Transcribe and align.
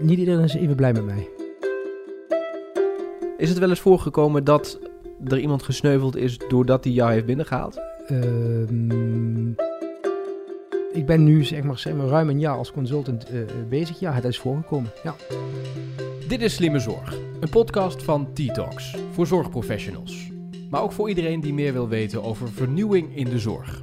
niet 0.00 0.18
iedereen 0.18 0.44
is 0.44 0.54
even 0.54 0.76
blij 0.76 0.92
met 0.92 1.04
mij. 1.04 1.28
Is 3.36 3.48
het 3.48 3.58
wel 3.58 3.68
eens 3.68 3.80
voorgekomen 3.80 4.44
dat 4.44 4.78
er 5.24 5.38
iemand 5.38 5.62
gesneuveld 5.62 6.16
is 6.16 6.38
doordat 6.48 6.84
hij 6.84 6.92
jou 6.92 7.12
heeft 7.12 7.26
binnengehaald? 7.26 7.80
Ehm, 8.06 9.50
ik 10.92 11.06
ben 11.06 11.24
nu 11.24 11.44
zeg 11.44 11.62
maar, 11.62 11.78
zeg 11.78 11.94
maar 11.94 12.06
ruim 12.06 12.28
een 12.28 12.40
jaar 12.40 12.56
als 12.56 12.72
consultant 12.72 13.24
eh, 13.24 13.40
bezig. 13.68 13.98
Ja, 14.00 14.12
het 14.12 14.24
is 14.24 14.38
voorgekomen. 14.38 14.90
Ja. 15.02 15.14
Dit 16.28 16.42
is 16.42 16.54
Slimme 16.54 16.78
Zorg, 16.78 17.16
een 17.40 17.50
podcast 17.50 18.02
van 18.02 18.32
T-Talks 18.32 18.96
voor 19.10 19.26
zorgprofessionals. 19.26 20.30
Maar 20.70 20.82
ook 20.82 20.92
voor 20.92 21.08
iedereen 21.08 21.40
die 21.40 21.54
meer 21.54 21.72
wil 21.72 21.88
weten 21.88 22.22
over 22.22 22.48
vernieuwing 22.48 23.16
in 23.16 23.24
de 23.24 23.38
zorg. 23.38 23.80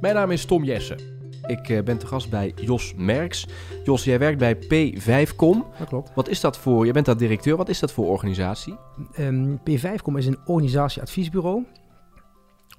Mijn 0.00 0.14
naam 0.14 0.30
is 0.30 0.44
Tom 0.44 0.64
Jessen. 0.64 1.15
Ik 1.46 1.68
eh, 1.68 1.82
ben 1.82 1.98
te 1.98 2.06
gast 2.06 2.30
bij 2.30 2.52
Jos 2.56 2.94
Merks. 2.96 3.46
Jos, 3.84 4.04
jij 4.04 4.18
werkt 4.18 4.38
bij 4.38 4.56
P5Com. 4.56 5.78
Dat 5.78 5.88
klopt. 5.88 6.10
Wat 6.14 6.28
is 6.28 6.40
dat 6.40 6.58
voor, 6.58 6.86
je 6.86 6.92
bent 6.92 7.06
daar 7.06 7.16
directeur, 7.16 7.56
wat 7.56 7.68
is 7.68 7.78
dat 7.78 7.92
voor 7.92 8.06
organisatie? 8.06 8.74
Ehm, 9.12 9.54
P5Com 9.56 10.16
is 10.16 10.26
een 10.26 10.38
organisatieadviesbureau 10.44 11.64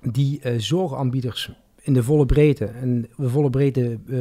die 0.02 0.40
eh, 0.42 0.54
zorgaanbieders 0.58 1.52
in 1.82 1.94
de 1.94 2.04
volle 2.04 2.26
breedte, 2.26 2.66
en 2.66 3.10
de 3.18 3.30
volle 3.30 3.50
breedte 3.50 4.00
eh, 4.08 4.18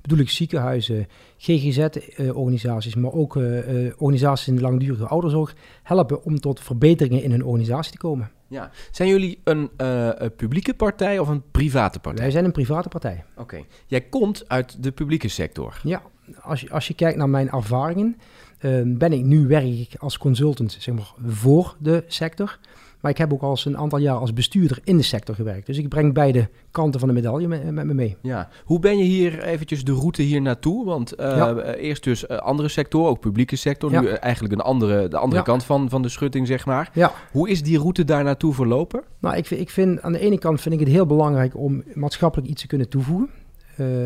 bedoel 0.00 0.18
ik 0.18 0.30
ziekenhuizen, 0.30 1.06
GGZ-organisaties, 1.36 2.94
maar 2.94 3.12
ook 3.12 3.34
organisaties 3.96 4.48
in 4.48 4.56
de 4.56 4.62
langdurige 4.62 5.06
ouderzorg, 5.06 5.54
helpen 5.82 6.24
om 6.24 6.40
tot 6.40 6.60
verbeteringen 6.60 7.22
in 7.22 7.30
hun 7.30 7.44
organisatie 7.44 7.92
te 7.92 7.98
komen. 7.98 8.30
Ja. 8.54 8.70
Zijn 8.90 9.08
jullie 9.08 9.40
een, 9.44 9.70
eh, 9.76 10.08
een 10.14 10.34
publieke 10.34 10.74
partij 10.74 11.18
of 11.18 11.28
een 11.28 11.42
private 11.50 12.00
partij? 12.00 12.22
Wij 12.22 12.32
zijn 12.32 12.44
een 12.44 12.52
private 12.52 12.88
partij. 12.88 13.24
Oké. 13.36 13.64
Jij 13.86 14.00
komt 14.00 14.48
uit 14.48 14.82
de 14.82 14.92
publieke 14.92 15.28
sector. 15.28 15.80
Ja, 15.82 16.02
als 16.40 16.60
je, 16.60 16.70
als 16.70 16.88
je 16.88 16.94
kijkt 16.94 17.18
naar 17.18 17.28
mijn 17.28 17.50
ervaringen, 17.50 18.16
eh, 18.58 18.80
ben 18.84 19.12
ik 19.12 19.24
nu 19.24 19.46
werk 19.46 19.64
ik 19.64 19.94
als 19.98 20.18
consultant 20.18 20.76
zeg 20.78 20.94
maar, 20.94 21.12
voor 21.26 21.76
de 21.78 22.04
sector. 22.06 22.58
Maar 23.04 23.12
ik 23.12 23.18
heb 23.18 23.32
ook 23.32 23.42
al 23.42 23.58
een 23.64 23.78
aantal 23.78 23.98
jaar 23.98 24.16
als 24.16 24.32
bestuurder 24.32 24.78
in 24.84 24.96
de 24.96 25.02
sector 25.02 25.34
gewerkt. 25.34 25.66
Dus 25.66 25.78
ik 25.78 25.88
breng 25.88 26.14
beide 26.14 26.48
kanten 26.70 27.00
van 27.00 27.08
de 27.08 27.14
medaille 27.14 27.48
met, 27.48 27.70
met 27.72 27.84
me 27.86 27.94
mee. 27.94 28.16
Ja. 28.22 28.48
Hoe 28.64 28.78
ben 28.78 28.98
je 28.98 29.04
hier 29.04 29.42
eventjes 29.42 29.84
de 29.84 29.92
route 29.92 30.22
hier 30.22 30.40
naartoe? 30.42 30.84
Want 30.84 31.12
eh, 31.12 31.36
Ja. 31.36 31.54
eh, 31.56 31.84
eerst 31.88 32.04
dus 32.04 32.26
eh, 32.26 32.36
andere 32.38 32.68
sector, 32.68 33.06
ook 33.08 33.20
publieke 33.20 33.56
sector. 33.56 33.90
Ja. 33.90 34.00
Nu 34.00 34.08
eigenlijk 34.08 34.54
een 34.54 34.60
andere, 34.60 35.08
de 35.08 35.16
andere 35.16 35.36
Ja. 35.40 35.46
kant 35.46 35.64
van, 35.64 35.90
van 35.90 36.02
de 36.02 36.08
schutting, 36.08 36.46
zeg 36.46 36.66
maar. 36.66 36.90
Ja, 36.94 37.12
Hoe 37.32 37.48
is 37.50 37.62
die 37.62 37.78
route 37.78 38.04
daar 38.04 38.24
naartoe 38.24 38.54
verlopen? 38.54 39.02
nou, 39.20 39.36
ik, 39.36 39.46
vind- 39.46 39.60
ik 39.60 39.70
vind 39.70 40.02
aan 40.02 40.12
de 40.12 40.18
ene 40.18 40.38
kant 40.38 40.60
vind 40.60 40.74
ik 40.74 40.80
het 40.80 40.88
heel 40.88 41.06
belangrijk 41.06 41.56
om 41.56 41.82
maatschappelijk 41.94 42.48
iets 42.50 42.60
te 42.60 42.66
kunnen 42.68 42.88
toevoegen. 42.88 43.30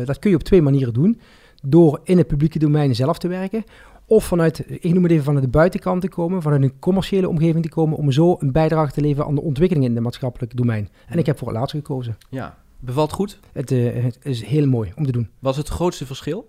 Dat 0.05 0.19
kun 0.19 0.29
je 0.29 0.35
op 0.35 0.43
twee 0.43 0.61
manieren 0.61 0.93
doen. 0.93 1.19
Door 1.65 1.99
in 2.03 2.17
het 2.17 2.27
publieke 2.27 2.59
domein 2.59 2.95
zelf 2.95 3.17
te 3.17 3.27
werken. 3.27 3.63
Of 4.09 4.25
vanuit, 4.25 4.65
ik 4.67 4.93
noem 4.93 5.03
het 5.03 5.11
even 5.11 5.23
vanuit 5.23 5.43
de 5.43 5.49
buitenkant 5.49 6.01
te 6.01 6.09
komen, 6.09 6.41
vanuit 6.41 6.61
een 6.61 6.79
commerciële 6.79 7.29
omgeving 7.29 7.63
te 7.63 7.69
komen, 7.69 7.97
om 7.97 8.11
zo 8.11 8.35
een 8.39 8.51
bijdrage 8.51 8.91
te 8.91 9.01
leveren 9.01 9.25
aan 9.25 9.35
de 9.35 9.41
ontwikkeling 9.41 9.85
in 9.85 9.93
het 9.93 10.03
maatschappelijk 10.03 10.57
domein. 10.57 10.89
En 11.07 11.17
ik 11.17 11.25
heb 11.25 11.37
voor 11.37 11.47
het 11.47 11.57
laatste 11.57 11.77
gekozen. 11.77 12.17
Ja. 12.29 12.57
Bevalt 12.79 13.11
goed? 13.11 13.39
Het, 13.53 13.71
eh, 13.71 14.03
het 14.03 14.17
is 14.21 14.43
heel 14.43 14.67
mooi 14.67 14.91
om 14.95 15.05
te 15.05 15.11
doen. 15.11 15.29
Was 15.39 15.57
het 15.57 15.67
grootste 15.67 16.05
verschil? 16.05 16.47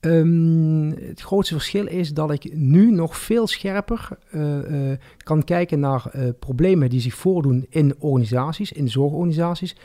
Ehm, 0.00 0.90
het 0.90 1.20
grootste 1.20 1.54
verschil 1.54 1.86
is 1.86 2.14
dat 2.14 2.30
ik 2.30 2.54
nu 2.54 2.90
nog 2.90 3.16
veel 3.16 3.46
scherper 3.46 4.08
eh, 4.30 4.90
eh, 4.92 4.98
kan 5.16 5.44
kijken 5.44 5.80
naar 5.80 6.10
problemen 6.38 6.90
die 6.90 7.00
zich 7.00 7.14
voordoen 7.14 7.66
in 7.68 7.94
organisaties, 7.98 8.72
in 8.72 8.88
zorgorganisaties. 8.88 9.76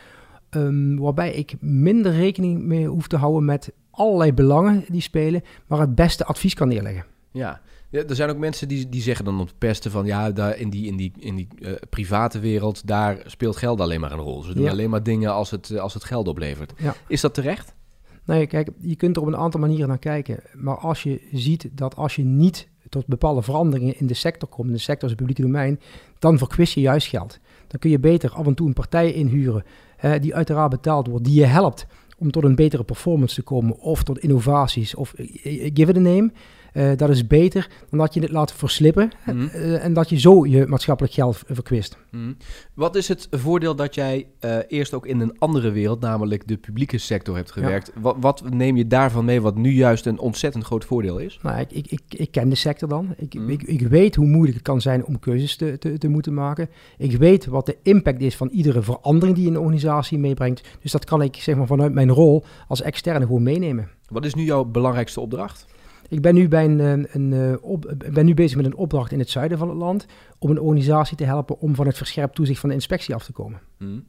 Ehm, 0.49 0.95
waarbij 0.95 1.33
ik 1.33 1.55
minder 1.59 2.11
rekening 2.11 2.61
mee 2.61 2.87
hoef 2.87 3.07
te 3.07 3.17
houden 3.17 3.45
met 3.45 3.73
allerlei 3.91 4.33
belangen 4.33 4.85
die 4.87 5.01
spelen, 5.01 5.43
maar 5.67 5.79
het 5.79 5.95
beste 5.95 6.25
advies 6.25 6.53
kan 6.53 6.67
neerleggen. 6.67 7.05
Ja. 7.31 7.61
ja. 7.89 8.03
Er 8.03 8.15
zijn 8.15 8.29
ook 8.29 8.37
mensen 8.37 8.67
die, 8.67 8.89
die 8.89 9.01
zeggen 9.01 9.25
dan 9.25 9.39
op 9.39 9.47
de 9.47 9.53
pesten 9.57 9.91
van... 9.91 10.05
ja, 10.05 10.31
daar 10.31 10.57
in 10.57 10.69
die, 10.69 10.87
in 10.87 10.95
die, 10.97 11.11
in 11.19 11.35
die 11.35 11.47
eh, 11.61 11.71
private 11.89 12.39
wereld, 12.39 12.87
daar 12.87 13.17
speelt 13.25 13.57
geld 13.57 13.81
alleen 13.81 13.99
maar 13.99 14.11
een 14.11 14.19
rol. 14.19 14.41
Ze 14.41 14.53
doen 14.53 14.63
Ja. 14.63 14.71
alleen 14.71 14.89
maar 14.89 15.03
dingen 15.03 15.33
als 15.33 15.51
het, 15.51 15.69
eh, 15.69 15.79
als 15.79 15.93
het 15.93 16.03
geld 16.03 16.27
oplevert. 16.27 16.73
Ja. 16.77 16.95
Is 17.07 17.21
dat 17.21 17.33
terecht? 17.33 17.73
Nee, 18.25 18.47
kijk, 18.47 18.69
je 18.79 18.95
kunt 18.95 19.15
er 19.15 19.21
op 19.21 19.27
een 19.27 19.37
aantal 19.37 19.59
manieren 19.59 19.87
naar 19.87 19.97
kijken. 19.99 20.39
Maar 20.53 20.77
als 20.77 21.03
je 21.03 21.27
ziet 21.31 21.69
dat 21.71 21.95
als 21.95 22.15
je 22.15 22.23
niet 22.23 22.69
tot 22.89 23.05
bepaalde 23.07 23.41
veranderingen 23.41 23.99
in 23.99 24.07
de 24.07 24.13
sector 24.13 24.49
komt, 24.49 24.67
in 24.67 24.73
de 24.73 24.79
sector 24.79 25.03
is 25.03 25.09
het 25.09 25.17
publieke 25.17 25.41
domein, 25.41 25.79
dan 26.19 26.37
verkwist 26.37 26.73
je 26.73 26.81
juist 26.81 27.07
geld. 27.07 27.39
Dan 27.67 27.79
kun 27.79 27.89
je 27.89 27.99
beter 27.99 28.31
af 28.31 28.45
en 28.45 28.53
toe 28.53 28.67
een 28.67 28.73
partij 28.73 29.13
inhuren, 29.13 29.63
hè, 29.97 30.19
die 30.19 30.35
uiteraard 30.35 30.69
betaald 30.69 31.07
wordt, 31.07 31.25
die 31.25 31.39
je 31.39 31.45
helpt 31.45 31.85
om 32.21 32.31
tot 32.31 32.43
een 32.43 32.55
betere 32.55 32.83
performance 32.83 33.35
te 33.35 33.41
komen, 33.41 33.79
of 33.79 34.03
tot 34.03 34.19
innovaties, 34.19 34.95
of 34.95 35.13
eh, 35.13 35.65
eh, 35.65 35.71
give 35.73 35.91
it 35.91 35.97
a 35.97 35.99
name. 35.99 36.31
Eh, 36.73 36.91
dat 36.95 37.09
is 37.09 37.27
beter 37.27 37.69
dan 37.89 37.99
dat 37.99 38.13
je 38.13 38.19
het 38.21 38.31
laat 38.31 38.53
verslippen 38.53 39.11
Mhm. 39.25 39.47
eh, 39.47 39.83
en 39.85 39.93
dat 39.93 40.09
je 40.09 40.19
zo 40.19 40.45
je 40.45 40.65
maatschappelijk 40.67 41.13
geld 41.13 41.41
verkwist. 41.45 41.97
Mhm. 42.11 42.31
Wat 42.73 42.95
is 42.95 43.07
het 43.07 43.27
voordeel 43.31 43.75
dat 43.75 43.95
jij 43.95 44.27
eh, 44.39 44.57
eerst 44.67 44.93
ook 44.93 45.05
in 45.05 45.19
een 45.19 45.35
andere 45.39 45.71
wereld, 45.71 45.99
namelijk 45.99 46.47
de 46.47 46.57
publieke 46.57 46.97
sector, 46.97 47.35
hebt 47.35 47.51
gewerkt? 47.51 47.91
Wat, 48.01 48.15
wat 48.19 48.49
neem 48.49 48.77
je 48.77 48.87
daarvan 48.87 49.25
mee 49.25 49.41
wat 49.41 49.55
nu 49.55 49.71
juist 49.71 50.05
een 50.05 50.19
ontzettend 50.19 50.63
groot 50.63 50.85
voordeel 50.85 51.17
is? 51.17 51.39
Nou, 51.41 51.59
ik, 51.59 51.71
ik, 51.71 51.91
ik, 51.91 52.01
ik 52.09 52.31
ken 52.31 52.49
de 52.49 52.55
sector 52.55 52.89
dan. 52.89 53.13
Ik, 53.17 53.33
Mm. 53.33 53.49
ik, 53.49 53.63
ik 53.63 53.81
weet 53.87 54.15
hoe 54.15 54.25
moeilijk 54.27 54.53
het 54.57 54.63
kan 54.67 54.81
zijn 54.81 55.05
om 55.05 55.19
keuzes 55.19 55.55
te, 55.55 55.77
te, 55.79 55.97
te 55.97 56.07
moeten 56.07 56.33
maken. 56.33 56.69
Ik 56.97 57.17
weet 57.17 57.45
wat 57.45 57.65
de 57.65 57.77
impact 57.83 58.21
is 58.21 58.35
van 58.35 58.47
iedere 58.49 58.81
verandering 58.81 59.37
die 59.37 59.47
een 59.47 59.57
organisatie 59.59 60.17
meebrengt. 60.17 60.61
Dus 60.81 60.91
dat 60.91 61.05
kan 61.05 61.21
ik 61.21 61.35
zeg 61.35 61.55
maar, 61.55 61.67
vanuit 61.67 61.93
mijn 61.93 62.11
rol 62.11 62.43
als 62.67 62.81
externe 62.81 63.25
gewoon 63.25 63.43
meenemen. 63.43 63.89
Wat 64.07 64.25
is 64.25 64.33
nu 64.33 64.43
jouw 64.43 64.63
belangrijkste 64.65 65.19
opdracht? 65.19 65.65
Ik 66.11 66.21
ben 66.21 66.33
nu, 66.33 66.47
bij 66.47 66.65
een, 66.65 66.79
eh, 66.79 67.13
een, 67.13 67.33
eh, 67.33 67.63
op, 67.63 67.93
ben 68.13 68.25
nu 68.25 68.33
bezig 68.33 68.57
met 68.57 68.65
een 68.65 68.75
opdracht 68.75 69.11
in 69.11 69.19
het 69.19 69.29
zuiden 69.29 69.57
van 69.57 69.69
het 69.69 69.77
land 69.77 70.05
om 70.39 70.49
een 70.49 70.59
organisatie 70.59 71.17
te 71.17 71.23
helpen 71.23 71.59
om 71.59 71.75
van 71.75 71.85
het 71.85 71.97
verscherpt 71.97 72.35
toezicht 72.35 72.59
van 72.59 72.69
de 72.69 72.75
inspectie 72.75 73.15
af 73.15 73.25
te 73.25 73.31
komen. 73.31 73.59
Mhm. 73.77 73.99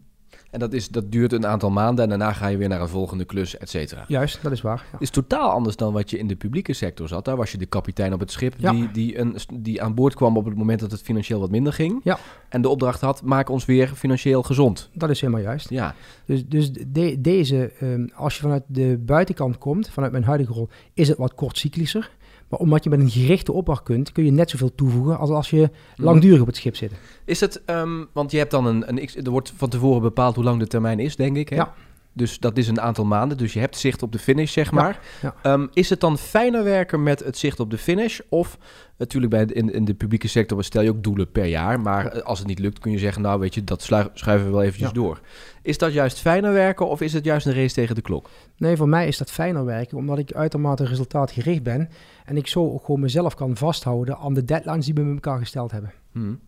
En 0.52 0.58
dat, 0.58 0.72
is, 0.72 0.88
dat 0.88 1.12
duurt 1.12 1.32
een 1.32 1.46
aantal 1.46 1.70
maanden 1.70 2.02
en 2.04 2.08
daarna 2.10 2.32
ga 2.32 2.46
je 2.46 2.56
weer 2.56 2.68
naar 2.68 2.80
een 2.80 2.88
volgende 2.88 3.24
klus, 3.24 3.58
et 3.58 3.70
cetera. 3.70 4.04
Juist, 4.08 4.42
dat 4.42 4.52
is 4.52 4.60
waar. 4.60 4.84
Ja. 4.92 4.98
Is 5.00 5.10
totaal 5.10 5.50
anders 5.50 5.76
dan 5.76 5.92
wat 5.92 6.10
je 6.10 6.18
in 6.18 6.26
de 6.26 6.36
publieke 6.36 6.72
sector 6.72 7.08
zat. 7.08 7.24
Daar 7.24 7.36
was 7.36 7.52
je 7.52 7.58
de 7.58 7.66
kapitein 7.66 8.12
op 8.12 8.20
het 8.20 8.30
schip 8.30 8.54
Ja. 8.58 8.70
die, 8.72 8.90
die, 8.90 9.18
een, 9.18 9.36
die 9.54 9.82
aan 9.82 9.94
boord 9.94 10.14
kwam 10.14 10.36
op 10.36 10.44
het 10.44 10.56
moment 10.56 10.80
dat 10.80 10.90
het 10.90 11.02
financieel 11.02 11.40
wat 11.40 11.50
minder 11.50 11.72
ging. 11.72 12.00
Ja. 12.04 12.18
En 12.48 12.62
de 12.62 12.68
opdracht 12.68 13.00
had, 13.00 13.22
maak 13.22 13.48
ons 13.48 13.64
weer 13.64 13.88
financieel 13.88 14.42
gezond. 14.42 14.88
Dat 14.92 15.10
is 15.10 15.20
helemaal 15.20 15.42
juist. 15.42 15.70
Ja, 15.70 15.94
Dus, 16.24 16.46
dus 16.46 16.72
de- 16.72 17.20
deze, 17.20 17.72
ehm, 17.80 18.06
als 18.14 18.34
je 18.34 18.40
vanuit 18.42 18.62
de 18.66 18.98
buitenkant 19.06 19.58
komt, 19.58 19.88
vanuit 19.90 20.12
mijn 20.12 20.24
huidige 20.24 20.52
rol, 20.52 20.68
is 20.94 21.08
het 21.08 21.18
wat 21.18 21.34
kortcyclischer. 21.34 22.10
Maar 22.52 22.60
omdat 22.60 22.84
je 22.84 22.90
met 22.90 23.00
een 23.00 23.10
gerichte 23.10 23.52
opdracht 23.52 23.82
kunt, 23.82 24.12
kun 24.12 24.24
je 24.24 24.30
net 24.30 24.50
zoveel 24.50 24.74
toevoegen 24.74 25.18
als 25.18 25.30
als 25.30 25.50
je 25.50 25.70
langdurig 25.96 26.40
op 26.40 26.46
het 26.46 26.56
schip 26.56 26.76
zit. 26.76 26.92
Is 27.24 27.40
het, 27.40 27.62
ehm, 27.64 28.04
want 28.12 28.30
je 28.30 28.38
hebt 28.38 28.50
dan 28.50 28.66
een, 28.66 28.88
een 28.88 29.24
er 29.24 29.30
wordt 29.30 29.52
van 29.56 29.68
tevoren 29.68 30.02
bepaald 30.02 30.34
hoe 30.34 30.44
lang 30.44 30.58
de 30.58 30.66
termijn 30.66 30.98
is, 30.98 31.16
denk 31.16 31.36
ik. 31.36 31.48
Hè? 31.48 31.56
Ja. 31.56 31.74
Dus 32.14 32.38
dat 32.38 32.56
is 32.56 32.68
een 32.68 32.80
aantal 32.80 33.04
maanden, 33.04 33.36
dus 33.38 33.52
je 33.52 33.60
hebt 33.60 33.76
zicht 33.76 34.02
op 34.02 34.12
de 34.12 34.18
finish, 34.18 34.52
zeg 34.52 34.70
maar. 34.72 35.00
ja. 35.22 35.34
Ehm, 35.42 35.66
is 35.72 35.90
het 35.90 36.00
dan 36.00 36.18
fijner 36.18 36.64
werken 36.64 37.02
met 37.02 37.24
het 37.24 37.38
zicht 37.38 37.60
op 37.60 37.70
de 37.70 37.78
finish? 37.78 38.20
Of 38.28 38.58
natuurlijk 38.98 39.32
bij 39.32 39.46
de, 39.46 39.54
in, 39.54 39.72
in 39.72 39.84
de 39.84 39.94
publieke 39.94 40.28
sector 40.28 40.64
stel 40.64 40.82
je 40.82 40.90
ook 40.90 41.02
doelen 41.02 41.30
per 41.30 41.44
jaar. 41.44 41.80
Maar 41.80 42.22
als 42.22 42.38
het 42.38 42.48
niet 42.48 42.58
lukt, 42.58 42.78
kun 42.78 42.92
je 42.92 42.98
zeggen, 42.98 43.22
nou 43.22 43.40
weet 43.40 43.54
je, 43.54 43.64
dat 43.64 43.82
schuiven 43.82 44.44
we 44.46 44.50
wel 44.52 44.62
eventjes 44.62 44.88
Ja. 44.88 44.94
door. 44.94 45.20
Is 45.62 45.78
dat 45.78 45.92
juist 45.92 46.18
fijner 46.18 46.52
werken 46.52 46.88
of 46.88 47.00
is 47.00 47.12
het 47.12 47.24
juist 47.24 47.46
een 47.46 47.54
race 47.54 47.74
tegen 47.74 47.94
de 47.94 48.00
klok? 48.02 48.30
Nee, 48.56 48.76
voor 48.76 48.88
mij 48.88 49.06
is 49.06 49.18
dat 49.18 49.30
fijner 49.30 49.64
werken, 49.64 49.96
omdat 49.98 50.18
ik 50.18 50.32
uitermate 50.32 50.84
resultaatgericht 50.84 51.62
ben. 51.62 51.88
En 52.24 52.36
ik 52.36 52.46
zo 52.46 52.72
ook 52.72 52.84
gewoon 52.84 53.00
mezelf 53.00 53.34
kan 53.34 53.56
vasthouden 53.56 54.16
aan 54.18 54.34
de 54.34 54.44
deadlines 54.44 54.84
die 54.84 54.94
we 54.94 55.00
met 55.00 55.14
elkaar 55.14 55.38
gesteld 55.38 55.70
hebben. 55.70 55.92
Hmm. 56.12 56.40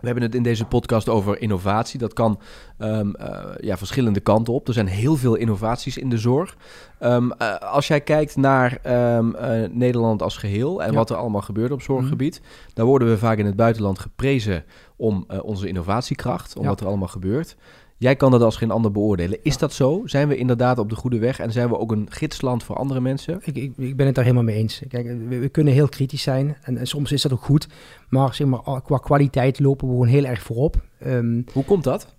We 0.00 0.10
hebben 0.10 0.22
het 0.22 0.34
in 0.34 0.42
deze 0.42 0.64
podcast 0.64 1.08
over 1.08 1.40
innovatie. 1.40 1.98
Dat 1.98 2.12
kan 2.12 2.40
ehm, 2.78 3.10
eh, 3.10 3.38
ja, 3.60 3.76
verschillende 3.76 4.20
kanten 4.20 4.52
op. 4.54 4.68
Er 4.68 4.74
zijn 4.74 4.86
heel 4.86 5.16
veel 5.16 5.34
innovaties 5.34 5.98
in 5.98 6.08
de 6.08 6.18
zorg. 6.18 6.56
Ehm, 6.98 7.30
eh, 7.30 7.54
als 7.58 7.86
jij 7.86 8.00
kijkt 8.00 8.36
naar 8.36 8.78
ehm, 8.82 9.34
eh, 9.34 9.68
Nederland 9.70 10.22
als 10.22 10.36
geheel 10.36 10.82
en 10.82 10.90
Ja. 10.90 10.96
wat 10.96 11.10
er 11.10 11.16
allemaal 11.16 11.40
gebeurt 11.40 11.70
op 11.70 11.82
zorggebied, 11.82 12.40
dan 12.74 12.86
worden 12.86 13.08
we 13.08 13.18
vaak 13.18 13.38
in 13.38 13.46
het 13.46 13.56
buitenland 13.56 13.98
geprezen 13.98 14.64
om 14.96 15.26
onze 15.42 15.68
innovatiekracht, 15.68 16.56
om 16.56 16.62
Ja. 16.62 16.68
wat 16.68 16.80
er 16.80 16.86
allemaal 16.86 17.08
gebeurt. 17.08 17.56
Jij 18.04 18.16
kan 18.16 18.30
dat 18.30 18.42
als 18.42 18.56
geen 18.56 18.70
ander 18.70 18.90
beoordelen. 18.90 19.38
Is 19.42 19.58
dat 19.58 19.72
zo? 19.72 20.02
Zijn 20.04 20.28
we 20.28 20.36
inderdaad 20.36 20.78
op 20.78 20.88
de 20.88 20.94
goede 20.94 21.18
weg 21.18 21.38
en 21.38 21.52
zijn 21.52 21.68
we 21.68 21.78
ook 21.78 21.92
een 21.92 22.06
gidsland 22.10 22.62
voor 22.62 22.76
andere 22.76 23.00
mensen? 23.00 23.40
Ik, 23.44 23.56
ik, 23.56 23.72
ik 23.76 23.96
ben 23.96 24.06
het 24.06 24.14
daar 24.14 24.24
helemaal 24.24 24.44
mee 24.44 24.56
eens. 24.56 24.82
Kijk, 24.88 25.06
we, 25.06 25.38
we 25.38 25.48
kunnen 25.48 25.72
heel 25.72 25.88
kritisch 25.88 26.22
zijn 26.22 26.56
en, 26.62 26.76
en 26.78 26.86
soms 26.86 27.12
is 27.12 27.22
dat 27.22 27.32
ook 27.32 27.42
goed. 27.42 27.68
Maar, 28.08 28.34
zeg 28.34 28.46
maar 28.46 28.82
qua 28.82 28.98
kwaliteit 28.98 29.60
lopen 29.60 29.86
we 29.86 29.92
gewoon 29.92 30.08
heel 30.08 30.24
erg 30.24 30.42
voorop. 30.42 30.84
Ehm, 30.98 31.42
Hoe 31.52 31.64
komt 31.64 31.84
dat? 31.84 32.14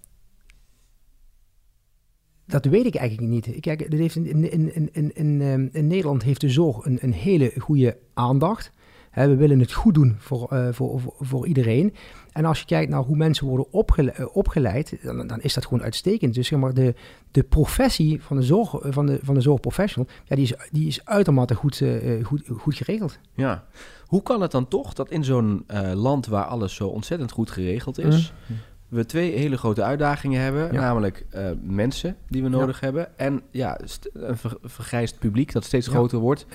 Dat 2.45 2.65
weet 2.65 2.85
ik 2.85 2.95
eigenlijk 2.95 3.29
niet. 3.29 3.59
Kijk, 3.59 3.91
dat 3.91 3.99
heeft 3.99 4.15
in, 4.15 5.41
ehm, 5.41 5.67
in 5.71 5.87
Nederland 5.87 6.23
heeft 6.23 6.41
de 6.41 6.49
zorg 6.49 6.85
een, 6.85 6.97
een 7.01 7.13
hele 7.13 7.53
goede 7.57 7.97
aandacht. 8.13 8.71
Hè, 9.15 9.27
we 9.27 9.35
willen 9.35 9.59
het 9.59 9.73
goed 9.73 9.93
doen 9.93 10.15
voor, 10.17 10.49
uh, 10.53 10.67
voor, 10.71 10.99
voor, 10.99 11.13
voor, 11.19 11.47
iedereen. 11.47 11.93
En 12.31 12.45
als 12.45 12.59
je 12.59 12.65
kijkt 12.65 12.91
naar 12.91 13.01
hoe 13.01 13.15
mensen 13.15 13.47
worden 13.47 13.71
opgeleid, 13.71 14.33
opgeleid 14.33 14.97
dan, 15.03 15.27
dan, 15.27 15.41
is 15.41 15.53
dat 15.53 15.63
gewoon 15.63 15.83
uitstekend. 15.83 16.33
Dus 16.33 16.47
zeg 16.47 16.59
maar, 16.59 16.73
de, 16.73 16.93
de 17.31 17.43
professie 17.43 18.23
van 18.23 18.37
de, 18.37 18.43
zorg, 18.43 18.75
van 18.81 19.05
de, 19.05 19.19
van 19.21 19.33
de 19.33 19.41
zorgprofessional, 19.41 20.09
ja, 20.23 20.35
die, 20.35 20.43
is, 20.43 20.53
die 20.71 20.87
is 20.87 21.05
uitermate 21.05 21.55
goed, 21.55 21.79
uh, 21.79 22.25
goed, 22.25 22.41
goed 22.57 22.75
geregeld. 22.75 23.19
Ja. 23.33 23.63
Hoe 24.05 24.23
kan 24.23 24.41
het 24.41 24.51
dan 24.51 24.67
toch 24.67 24.93
dat 24.93 25.09
in 25.09 25.23
zo'n 25.23 25.63
uh, 25.67 25.91
land 25.93 26.27
waar 26.27 26.45
alles 26.45 26.75
zo 26.75 26.87
ontzettend 26.87 27.31
goed 27.31 27.51
geregeld 27.51 27.99
is, 27.99 28.33
mm 28.47 28.57
we 28.87 29.05
twee 29.05 29.31
hele 29.31 29.57
grote 29.57 29.83
uitdagingen 29.83 30.41
hebben. 30.41 30.73
Namelijk 30.73 31.25
uh, 31.35 31.49
mensen 31.61 32.17
die 32.27 32.43
we 32.43 32.49
nodig 32.49 32.79
ja. 32.79 32.85
hebben. 32.85 33.17
En 33.17 33.41
ja, 33.51 33.79
een 34.13 34.37
ver 34.37 34.57
vergrijsd 34.63 35.19
publiek 35.19 35.51
dat 35.51 35.63
steeds 35.63 35.87
groter 35.87 36.19
wordt. 36.19 36.45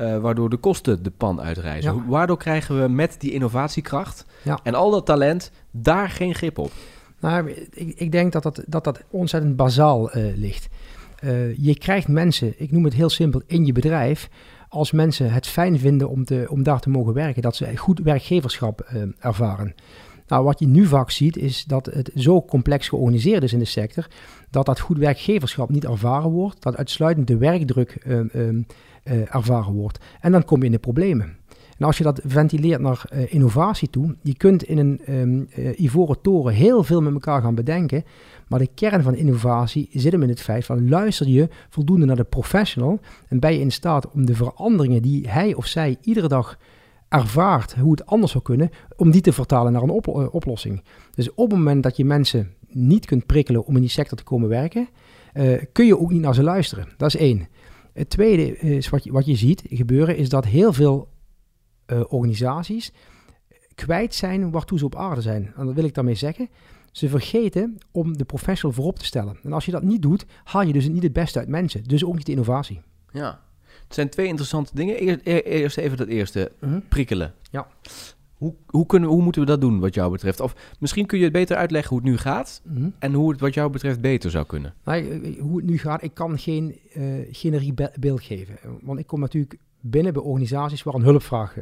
Uh, 0.00 0.18
waardoor 0.18 0.50
de 0.50 0.56
kosten 0.56 1.02
de 1.02 1.10
pan 1.10 1.40
uitreizen. 1.40 2.06
Waardoor 2.06 2.36
krijgen 2.36 2.82
we 2.82 2.88
met 2.88 3.16
die 3.18 3.32
innovatiekracht 3.32 4.24
en 4.62 4.74
al 4.74 4.90
dat 4.90 5.06
talent 5.06 5.50
daar 5.70 6.08
geen 6.08 6.34
grip 6.34 6.58
op? 6.58 6.72
Nou, 7.20 7.50
ik, 7.72 7.98
ik 7.98 8.12
denk 8.12 8.32
dat 8.32 8.42
dat, 8.42 8.62
dat, 8.66 8.84
dat 8.84 9.02
ontzettend 9.10 9.56
bazaal 9.56 10.16
uh, 10.16 10.36
ligt. 10.36 10.68
je 11.56 11.78
krijgt 11.78 12.08
mensen, 12.08 12.54
ik 12.56 12.72
noem 12.72 12.84
het 12.84 12.94
heel 12.94 13.08
simpel, 13.08 13.42
in 13.46 13.66
je 13.66 13.72
bedrijf 13.72 14.28
als 14.68 14.92
mensen 14.92 15.32
het 15.32 15.46
fijn 15.46 15.78
vinden 15.78 16.08
om, 16.08 16.24
te, 16.24 16.46
om 16.48 16.62
daar 16.62 16.80
te 16.80 16.90
mogen 16.90 17.14
werken, 17.14 17.42
dat 17.42 17.56
ze 17.56 17.76
goed 17.76 17.98
werkgeverschap 17.98 18.80
ervaren. 19.18 19.74
Nou, 20.28 20.44
wat 20.44 20.58
je 20.58 20.66
nu 20.66 20.86
vaak 20.86 21.10
ziet, 21.10 21.36
is 21.36 21.64
dat 21.64 21.86
het 21.86 22.10
zo 22.14 22.42
complex 22.42 22.88
georganiseerd 22.88 23.42
is 23.42 23.52
in 23.52 23.58
de 23.58 23.64
sector, 23.64 24.06
dat 24.50 24.66
dat 24.66 24.80
goed 24.80 24.98
werkgeverschap 24.98 25.70
niet 25.70 25.84
ervaren 25.84 26.30
wordt, 26.30 26.62
dat 26.62 26.76
uitsluitend 26.76 27.26
de 27.26 27.36
werkdruk 27.36 28.04
uh, 28.06 28.18
uh, 28.18 29.34
ervaren 29.34 29.72
wordt. 29.72 29.98
En 30.20 30.32
dan 30.32 30.44
kom 30.44 30.58
je 30.58 30.66
in 30.66 30.72
de 30.72 30.78
problemen. 30.78 31.36
En 31.78 31.86
als 31.86 31.98
je 31.98 32.04
dat 32.04 32.20
ventileert 32.24 32.80
naar 32.80 33.04
uh, 33.12 33.32
innovatie 33.32 33.90
toe, 33.90 34.16
je 34.22 34.36
kunt 34.36 34.62
in 34.62 34.78
een 34.78 35.00
um, 35.08 35.48
uh, 35.56 35.80
ivoren 35.80 36.20
toren 36.20 36.54
heel 36.54 36.84
veel 36.84 37.02
met 37.02 37.12
elkaar 37.12 37.42
gaan 37.42 37.54
bedenken, 37.54 38.04
maar 38.48 38.58
de 38.58 38.68
kern 38.74 39.02
van 39.02 39.14
innovatie 39.14 39.88
zit 39.92 40.12
hem 40.12 40.22
in 40.22 40.28
het 40.28 40.40
feit 40.40 40.64
van 40.64 40.88
luister 40.88 41.28
je 41.28 41.48
voldoende 41.68 42.06
naar 42.06 42.16
de 42.16 42.24
professional 42.24 43.00
en 43.28 43.40
ben 43.40 43.52
je 43.52 43.60
in 43.60 43.72
staat 43.72 44.10
om 44.10 44.26
de 44.26 44.34
veranderingen 44.34 45.02
die 45.02 45.28
hij 45.28 45.54
of 45.54 45.66
zij 45.66 45.96
iedere 46.02 46.28
dag 46.28 46.58
ervaart 47.08 47.74
hoe 47.74 47.90
het 47.90 48.06
anders 48.06 48.32
zou 48.32 48.44
kunnen, 48.44 48.70
om 48.96 49.10
die 49.10 49.20
te 49.20 49.32
vertalen 49.32 49.72
naar 49.72 49.82
een 49.82 50.00
eh, 50.00 50.34
oplossing. 50.34 50.82
Dus 51.14 51.34
op 51.34 51.50
het 51.50 51.58
moment 51.58 51.82
dat 51.82 51.96
je 51.96 52.04
mensen 52.04 52.54
niet 52.68 53.06
kunt 53.06 53.26
prikkelen 53.26 53.64
om 53.64 53.74
in 53.74 53.80
die 53.80 53.90
sector 53.90 54.18
te 54.18 54.24
komen 54.24 54.48
werken, 54.48 54.88
uh, 55.34 55.62
kun 55.72 55.86
je 55.86 55.98
ook 55.98 56.10
niet 56.10 56.20
naar 56.20 56.34
ze 56.34 56.42
luisteren. 56.42 56.88
Dat 56.96 57.14
is 57.14 57.20
één. 57.20 57.48
Het 57.92 58.10
tweede 58.10 58.58
is 58.58 58.88
wat 58.88 59.04
je, 59.04 59.12
wat 59.12 59.26
je 59.26 59.36
ziet 59.36 59.62
gebeuren, 59.68 60.16
is 60.16 60.28
dat 60.28 60.44
heel 60.44 60.72
veel 60.72 61.08
uh, 61.86 62.00
organisaties 62.08 62.92
kwijt 63.74 64.14
zijn 64.14 64.50
waartoe 64.50 64.78
ze 64.78 64.84
op 64.84 64.96
aarde 64.96 65.20
zijn. 65.20 65.52
En 65.56 65.66
dat 65.66 65.74
wil 65.74 65.84
ik 65.84 65.94
daarmee 65.94 66.14
zeggen. 66.14 66.48
Ze 66.92 67.08
vergeten 67.08 67.78
om 67.90 68.16
de 68.16 68.24
professional 68.24 68.76
voorop 68.76 68.98
te 68.98 69.04
stellen. 69.04 69.38
En 69.42 69.52
als 69.52 69.64
je 69.64 69.70
dat 69.70 69.82
niet 69.82 70.02
doet, 70.02 70.26
haal 70.44 70.62
je 70.62 70.72
dus 70.72 70.88
niet 70.88 71.02
het 71.02 71.12
beste 71.12 71.38
uit 71.38 71.48
mensen. 71.48 71.84
Dus 71.84 72.04
ook 72.04 72.14
niet 72.14 72.26
de 72.26 72.32
innovatie. 72.32 72.80
Ja, 73.12 73.40
het 73.88 73.96
zijn 73.96 74.08
twee 74.08 74.26
interessante 74.26 74.74
dingen. 74.74 75.22
Eerst, 75.24 75.76
even 75.76 75.96
dat 75.96 76.08
eerste, 76.08 76.52
mhm. 76.60 76.80
prikkelen. 76.88 77.34
Ja. 77.50 77.66
Hoe, 78.34 78.54
hoe, 78.66 78.86
kunnen, 78.86 79.08
hoe 79.08 79.22
moeten 79.22 79.40
we 79.40 79.46
dat 79.46 79.60
doen 79.60 79.80
wat 79.80 79.94
jou 79.94 80.10
betreft? 80.10 80.40
Of 80.40 80.76
misschien 80.78 81.06
kun 81.06 81.18
je 81.18 81.24
het 81.24 81.32
beter 81.32 81.56
uitleggen 81.56 81.90
hoe 81.90 81.98
het 81.98 82.08
nu 82.08 82.16
gaat 82.16 82.60
mhm. 82.64 82.88
en 82.98 83.12
hoe 83.12 83.30
het 83.30 83.40
wat 83.40 83.54
jou 83.54 83.70
betreft 83.70 84.00
beter 84.00 84.30
zou 84.30 84.46
kunnen. 84.46 84.74
Nou, 84.84 85.36
hoe 85.40 85.56
het 85.56 85.66
nu 85.66 85.78
gaat, 85.78 86.02
ik 86.02 86.14
kan 86.14 86.38
geen 86.38 86.78
uh, 86.96 87.04
generiek 87.30 88.00
beeld 88.00 88.22
geven. 88.22 88.58
Want 88.80 88.98
ik 88.98 89.06
kom 89.06 89.20
natuurlijk 89.20 89.58
binnen 89.80 90.12
bij 90.12 90.22
organisaties 90.22 90.82
waar 90.82 90.94
een 90.94 91.02
hulpvraag 91.02 91.56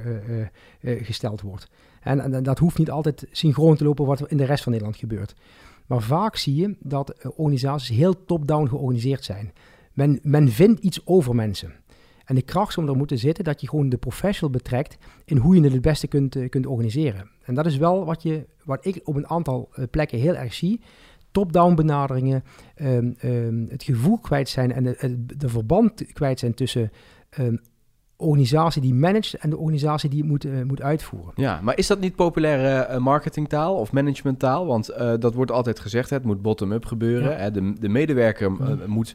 gesteld 0.80 1.40
wordt. 1.40 1.68
En, 2.00 2.20
en, 2.20 2.42
dat 2.42 2.58
hoeft 2.58 2.78
niet 2.78 2.90
altijd 2.90 3.26
synchroon 3.30 3.76
te 3.76 3.84
lopen 3.84 4.06
wat 4.06 4.20
er 4.20 4.30
in 4.30 4.36
de 4.36 4.44
rest 4.44 4.62
van 4.62 4.72
Nederland 4.72 4.98
gebeurt. 4.98 5.34
Maar 5.86 6.02
vaak 6.02 6.36
zie 6.36 6.54
je 6.54 6.76
dat 6.80 7.34
organisaties 7.36 7.96
heel 7.96 8.24
top-down 8.24 8.68
georganiseerd 8.68 9.24
zijn. 9.24 9.52
Men, 9.92 10.18
men 10.22 10.48
vindt 10.48 10.80
iets 10.80 11.06
over 11.06 11.34
mensen. 11.34 11.72
En 12.26 12.34
de 12.34 12.42
kracht 12.42 12.72
zou 12.72 12.88
er 12.88 12.96
moeten 12.96 13.18
zitten 13.18 13.44
dat 13.44 13.60
je 13.60 13.68
gewoon 13.68 13.88
de 13.88 13.96
professional 13.96 14.50
betrekt 14.50 14.96
in 15.24 15.36
hoe 15.36 15.56
je 15.56 15.62
het 15.62 15.72
het 15.72 15.80
beste 15.80 16.06
kunt, 16.06 16.36
uh, 16.36 16.48
kunt 16.48 16.66
organiseren. 16.66 17.30
En 17.42 17.54
dat 17.54 17.66
is 17.66 17.76
wel 17.76 18.04
wat, 18.04 18.22
je, 18.22 18.46
wat 18.64 18.86
ik 18.86 19.00
op 19.04 19.16
een 19.16 19.28
aantal 19.28 19.68
uh, 19.74 19.84
plekken 19.90 20.18
heel 20.18 20.34
erg 20.34 20.54
zie. 20.54 20.80
Top-down 21.30 21.74
benaderingen, 21.74 22.44
um, 22.82 23.16
um, 23.24 23.66
het 23.68 23.82
gevoel 23.82 24.18
kwijt 24.18 24.48
zijn 24.48 24.72
en 24.72 24.84
de, 24.84 25.24
de 25.36 25.48
verband 25.48 26.12
kwijt 26.12 26.38
zijn 26.38 26.54
tussen 26.54 26.90
um, 27.38 27.60
organisatie 28.16 28.82
die 28.82 28.94
managt 28.94 29.34
en 29.34 29.50
de 29.50 29.56
organisatie 29.56 30.10
die 30.10 30.18
het 30.20 30.28
moet, 30.28 30.44
uh, 30.44 30.62
moet 30.62 30.82
uitvoeren. 30.82 31.32
Ja, 31.34 31.60
maar 31.62 31.78
is 31.78 31.86
dat 31.86 32.00
niet 32.00 32.14
populaire 32.14 32.94
uh, 32.94 32.98
marketingtaal 32.98 33.76
of 33.76 33.92
managementtaal? 33.92 34.66
Want 34.66 34.90
uh, 34.90 35.12
dat 35.18 35.34
wordt 35.34 35.50
altijd 35.50 35.80
gezegd, 35.80 36.10
hè, 36.10 36.16
het 36.16 36.24
moet 36.24 36.42
bottom-up 36.42 36.84
gebeuren. 36.84 37.30
Ja. 37.30 37.36
Hè, 37.36 37.50
de, 37.50 37.72
de 37.80 37.88
medewerker 37.88 38.50
mm. 38.50 38.80
moet 38.86 39.14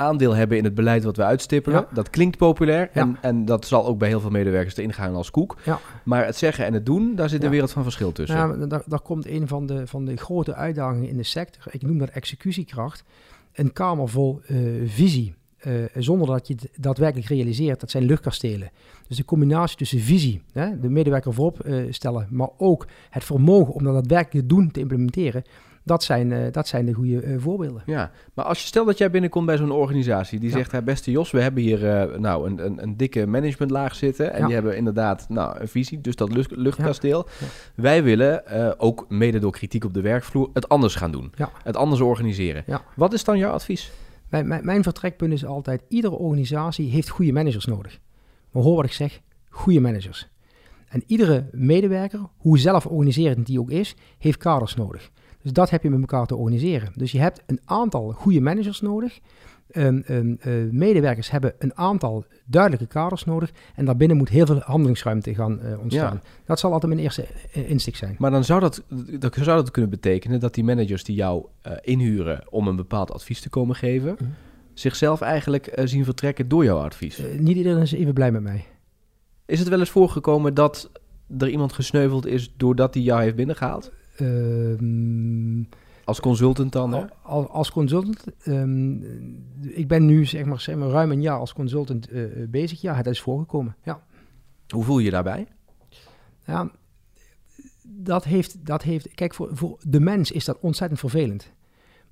aandeel 0.00 0.34
hebben 0.34 0.58
in 0.58 0.64
het 0.64 0.74
beleid 0.74 1.04
wat 1.04 1.16
we 1.16 1.24
uitstippelen. 1.24 1.86
Dat 1.92 2.10
klinkt 2.10 2.36
populair 2.36 2.90
en, 2.92 3.16
en 3.20 3.44
dat 3.44 3.66
zal 3.66 3.86
ook 3.86 3.98
bij 3.98 4.08
heel 4.08 4.20
veel 4.20 4.30
medewerkers 4.30 4.76
erin 4.76 4.92
gaan 4.92 5.14
als 5.14 5.30
koek. 5.30 5.56
Ja. 5.64 5.78
Maar 6.02 6.26
het 6.26 6.36
zeggen 6.36 6.66
en 6.66 6.72
het 6.72 6.86
doen, 6.86 7.14
daar 7.14 7.28
zit 7.28 7.44
een 7.44 7.50
wereld 7.50 7.70
van 7.70 7.82
verschil 7.82 8.12
tussen. 8.12 8.36
Ja, 8.36 8.66
daar, 8.66 8.82
daar 8.86 9.00
komt 9.00 9.26
een 9.26 9.48
van 9.48 9.66
de, 9.66 9.86
van 9.86 10.04
de 10.04 10.16
grote 10.16 10.54
uitdagingen 10.54 11.08
in 11.08 11.16
de 11.16 11.22
sector. 11.22 11.62
Ik 11.70 11.82
noem 11.82 11.98
dat 11.98 12.08
executiekracht. 12.08 13.04
Een 13.52 13.72
kamer 13.72 14.08
vol 14.08 14.40
uh, 14.48 14.58
visie. 14.88 15.34
Uh, 15.66 15.84
zonder 15.94 16.26
dat 16.26 16.46
je 16.48 16.54
het 16.54 16.68
daadwerkelijk 16.76 17.28
realiseert, 17.28 17.80
dat 17.80 17.90
zijn 17.90 18.04
luchtkastelen. 18.04 18.70
Dus 19.08 19.16
de 19.16 19.24
combinatie 19.24 19.76
tussen 19.76 20.00
visie, 20.00 20.42
hè, 20.52 20.80
de 20.80 20.88
medewerker 20.88 21.34
voorop 21.34 21.66
uh, 21.66 21.92
stellen, 21.92 22.26
maar 22.30 22.48
ook 22.58 22.86
het 23.10 23.24
vermogen 23.24 23.74
om 23.74 23.84
dat 23.84 23.94
daadwerkelijk 23.94 24.46
te 24.46 24.54
doen, 24.54 24.70
te 24.70 24.80
implementeren, 24.80 25.44
dat 25.82 26.02
zijn, 26.02 26.30
uh, 26.30 26.38
dat 26.50 26.68
zijn 26.68 26.86
de 26.86 26.92
goede 26.92 27.24
uh, 27.24 27.40
voorbeelden. 27.40 27.82
Ja, 27.86 28.10
maar 28.34 28.44
als 28.44 28.60
je 28.60 28.66
stel 28.66 28.84
dat 28.84 28.98
jij 28.98 29.10
binnenkomt 29.10 29.46
bij 29.46 29.56
zo'n 29.56 29.70
organisatie 29.70 30.40
die 30.40 30.50
ja. 30.50 30.56
zegt, 30.56 30.84
beste 30.84 31.10
Jos, 31.10 31.30
we 31.30 31.42
hebben 31.42 31.62
hier 31.62 31.82
uh, 31.82 32.18
nou 32.18 32.50
een, 32.50 32.64
een, 32.64 32.82
een, 32.82 32.96
dikke 32.96 33.26
managementlaag 33.26 33.94
zitten 33.94 34.32
en 34.32 34.38
ja. 34.40 34.44
die 34.44 34.54
hebben 34.54 34.76
inderdaad 34.76 35.26
nou, 35.28 35.60
een 35.60 35.68
visie, 35.68 36.00
dus 36.00 36.16
dat 36.16 36.32
lucht, 36.32 36.50
luchtkasteel. 36.56 37.26
Ja. 37.40 37.46
Wij 37.74 38.02
willen 38.02 38.42
ook 38.78 39.06
mede 39.08 39.38
door 39.38 39.52
kritiek 39.52 39.84
op 39.84 39.94
de 39.94 40.00
werkvloer 40.00 40.50
het 40.52 40.68
anders 40.68 40.94
gaan 40.94 41.10
doen, 41.10 41.32
het 41.62 41.76
anders 41.76 42.00
organiseren. 42.00 42.64
Wat 42.96 43.12
is 43.12 43.24
dan 43.24 43.38
jouw 43.38 43.52
advies? 43.52 43.92
Mijn, 44.28 44.48
mijn, 44.48 44.64
mijn 44.64 44.82
vertrekpunt 44.82 45.32
is 45.32 45.44
altijd, 45.44 45.82
iedere 45.88 46.14
organisatie 46.14 46.90
heeft 46.90 47.08
goede 47.08 47.32
managers 47.32 47.64
nodig. 47.64 47.98
Maar 48.50 48.62
hoor 48.62 48.76
wat 48.76 48.84
ik 48.84 48.92
zeg, 48.92 49.20
goede 49.48 49.80
managers. 49.80 50.28
En 50.88 51.02
iedere 51.06 51.48
medewerker, 51.52 52.20
hoe 52.36 52.58
zelf 52.58 52.86
organiserend 52.86 53.46
die 53.46 53.60
ook 53.60 53.70
is, 53.70 53.94
heeft 54.18 54.38
kaders 54.38 54.74
nodig. 54.74 55.10
Dus 55.42 55.52
dat 55.52 55.70
heb 55.70 55.82
je 55.82 55.90
met 55.90 56.00
elkaar 56.00 56.26
te 56.26 56.36
organiseren. 56.36 56.92
Dus 56.94 57.12
je 57.12 57.18
hebt 57.18 57.42
een 57.46 57.60
aantal 57.64 58.12
goede 58.12 58.40
managers 58.40 58.80
nodig. 58.80 59.20
Um, 59.72 60.04
um, 60.08 60.38
uh, 60.46 60.70
medewerkers 60.70 61.30
hebben 61.30 61.54
een 61.58 61.76
aantal 61.76 62.24
duidelijke 62.44 62.86
kaders 62.86 63.24
nodig. 63.24 63.50
En 63.74 63.84
daarbinnen 63.84 64.16
moet 64.16 64.28
heel 64.28 64.46
veel 64.46 64.60
handelingsruimte 64.60 65.34
gaan 65.34 65.60
uh, 65.64 65.78
ontstaan. 65.80 66.20
Ja. 66.22 66.30
Dat 66.44 66.58
zal 66.58 66.72
altijd 66.72 66.92
mijn 66.92 67.04
eerste 67.04 67.26
uh, 67.56 67.78
zijn. 67.78 68.16
Maar 68.18 68.30
dan 68.30 68.44
zou 68.44 68.60
dat, 68.60 68.82
dat, 69.18 69.34
zou 69.34 69.56
dat 69.56 69.70
kunnen 69.70 69.90
betekenen 69.90 70.40
dat 70.40 70.54
die 70.54 70.64
managers 70.64 71.04
die 71.04 71.16
jou 71.16 71.46
inhuren 71.80 72.42
om 72.50 72.68
een 72.68 72.76
bepaald 72.76 73.12
advies 73.12 73.40
te 73.40 73.48
komen 73.48 73.76
geven, 73.76 74.16
mm. 74.20 74.34
zichzelf 74.74 75.20
eigenlijk 75.20 75.80
zien 75.84 76.04
vertrekken 76.04 76.48
door 76.48 76.64
jouw 76.64 76.78
advies. 76.78 77.22
niet 77.38 77.56
iedereen 77.56 77.82
is 77.82 77.92
even 77.92 78.14
blij 78.14 78.32
met 78.32 78.42
mij. 78.42 78.64
Is 79.46 79.58
het 79.58 79.68
wel 79.68 79.78
eens 79.78 79.90
voorgekomen 79.90 80.54
dat 80.54 80.90
er 81.38 81.48
iemand 81.48 81.72
gesneuveld 81.72 82.26
is 82.26 82.54
doordat 82.56 82.94
hij 82.94 83.02
jou 83.02 83.22
heeft 83.22 83.36
binnengehaald? 83.36 83.92
Um, 84.20 85.68
als 86.04 86.20
consultant 86.20 86.72
dan? 86.72 86.92
Hè? 86.92 87.04
Als, 87.22 87.48
als 87.48 87.70
consultant. 87.70 88.24
Um, 88.46 89.04
ik 89.60 89.88
ben 89.88 90.06
nu 90.06 90.24
zeg 90.24 90.44
maar, 90.44 90.60
zeg 90.60 90.76
maar 90.76 90.88
ruim 90.88 91.10
een 91.10 91.22
jaar 91.22 91.38
als 91.38 91.52
consultant 91.52 92.12
uh, 92.12 92.48
bezig. 92.48 92.80
Ja, 92.80 92.94
het 92.94 93.06
is 93.06 93.20
voorgekomen. 93.20 93.76
Ja. 93.82 94.02
Hoe 94.68 94.84
voel 94.84 94.98
je 94.98 95.04
je 95.04 95.10
daarbij? 95.10 95.46
Ja, 96.44 96.70
dat 97.82 98.24
heeft, 98.24 98.66
dat 98.66 98.82
heeft. 98.82 99.14
Kijk, 99.14 99.34
voor, 99.34 99.48
voor 99.52 99.78
de 99.82 100.00
mens 100.00 100.30
is 100.30 100.44
dat 100.44 100.58
ontzettend 100.60 101.00
vervelend. 101.00 101.52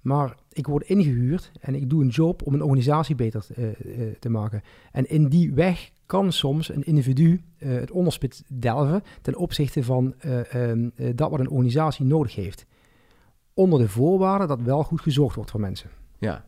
Maar 0.09 0.35
ik 0.53 0.67
word 0.67 0.87
ingehuurd 0.87 1.51
en 1.61 1.75
ik 1.75 1.91
doe 1.91 2.03
een 2.03 2.09
job 2.09 2.43
om 2.47 2.55
een 2.55 2.63
organisatie 2.63 3.15
beter 3.15 3.47
uh, 3.57 3.65
uh, 3.67 4.15
te 4.19 4.29
maken. 4.29 4.63
En 4.93 5.09
in 5.09 5.29
die 5.29 5.53
weg 5.53 5.91
kan 6.07 6.33
soms 6.33 6.69
een 6.69 6.83
individu 6.83 7.43
uh, 7.59 7.75
het 7.75 7.91
onderspit 7.91 8.45
delven 8.49 9.03
ten 9.23 9.37
opzichte 9.37 9.83
van 9.83 10.15
um, 10.55 10.93
dat 11.15 11.31
wat 11.31 11.41
een 11.41 11.51
organisatie 11.51 12.05
nodig 12.05 12.35
heeft. 12.35 12.67
Onder 13.55 13.79
de 13.79 13.89
voorwaarde 13.89 14.47
dat 14.47 14.63
wel 14.63 14.83
goed 14.83 15.01
gezorgd 15.01 15.37
wordt 15.37 15.51
voor 15.51 15.61
mensen. 15.61 15.91
Ja, 16.19 16.45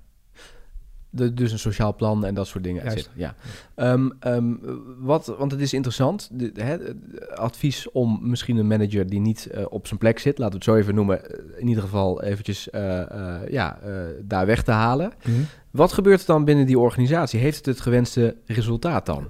de, 1.11 1.35
dus 1.35 1.52
een 1.52 1.59
sociaal 1.59 1.95
plan 1.95 2.25
en 2.25 2.35
dat 2.35 2.47
soort 2.47 2.64
dingen. 2.64 2.85
Juist. 2.85 3.11
Ja. 3.14 3.35
Um, 3.76 4.12
um, 4.26 4.61
wat, 4.99 5.35
want 5.38 5.52
het 5.52 5.61
is 5.61 5.73
interessant. 5.73 6.29
De, 6.33 6.97
advies 7.35 7.90
om 7.90 8.19
misschien 8.23 8.57
een 8.57 8.67
manager 8.67 9.07
die 9.07 9.21
niet 9.21 9.49
uh, 9.55 9.64
op 9.69 9.87
zijn 9.87 9.99
plek 9.99 10.19
zit, 10.19 10.38
laten 10.38 10.59
we 10.59 10.64
het 10.64 10.75
zo 10.75 10.75
even 10.75 10.95
noemen, 10.95 11.21
in 11.57 11.69
ieder 11.69 11.83
geval 11.83 12.23
eventjes 12.23 12.69
uh, 12.73 12.81
uh, 12.83 13.37
ja, 13.49 13.79
daar 14.23 14.47
weg 14.47 14.62
te 14.62 14.71
halen. 14.71 15.12
Mm 15.26 15.35
-hmm. 15.35 15.47
Wat 15.71 15.93
gebeurt 15.93 16.21
er 16.21 16.26
dan 16.26 16.45
binnen 16.45 16.67
die 16.67 16.79
organisatie? 16.79 17.40
Heeft 17.40 17.57
het 17.57 17.67
het 17.67 17.81
gewenste 17.81 18.37
resultaat 18.47 19.07
dan? 19.07 19.29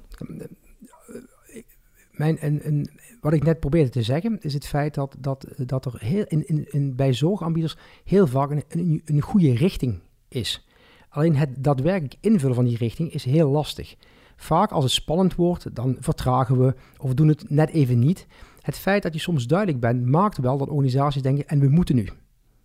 mijn, 2.20 2.38
en, 2.38 2.62
en, 2.62 2.90
wat 3.20 3.32
ik 3.32 3.42
net 3.42 3.60
probeerde 3.60 3.90
te 3.90 4.02
zeggen, 4.02 4.38
is 4.40 4.54
het 4.54 4.66
feit 4.66 4.94
dat, 4.94 5.16
dat, 5.18 5.46
dat 5.56 5.84
er 5.84 5.94
heel 5.98 6.24
in, 6.28 6.48
in, 6.48 6.66
in, 6.70 6.96
bij 6.96 7.12
zorgaanbieders 7.12 7.76
heel 8.04 8.26
vaak 8.26 8.50
een, 8.50 8.62
een, 8.68 9.02
een 9.04 9.20
goede 9.20 9.54
richting 9.54 10.00
is. 10.28 10.66
Alleen 11.10 11.36
het 11.36 11.64
daadwerkelijk 11.64 12.14
invullen 12.20 12.54
van 12.54 12.64
die 12.64 12.76
richting 12.76 13.12
is 13.12 13.24
heel 13.24 13.50
lastig. 13.50 13.96
Vaak 14.36 14.70
als 14.70 14.84
het 14.84 14.92
spannend 14.92 15.34
wordt, 15.34 15.74
dan 15.74 15.96
vertragen 16.00 16.58
we 16.58 16.74
of 16.98 17.14
doen 17.14 17.28
het 17.28 17.50
net 17.50 17.70
even 17.70 17.98
niet. 17.98 18.26
Het 18.60 18.78
feit 18.78 19.02
dat 19.02 19.14
je 19.14 19.20
soms 19.20 19.46
duidelijk 19.46 19.80
bent, 19.80 20.06
maakt 20.06 20.38
wel 20.38 20.58
dat 20.58 20.68
organisaties 20.68 21.22
denken 21.22 21.48
en 21.48 21.60
we 21.60 21.68
moeten 21.68 21.94
nu. 21.94 22.08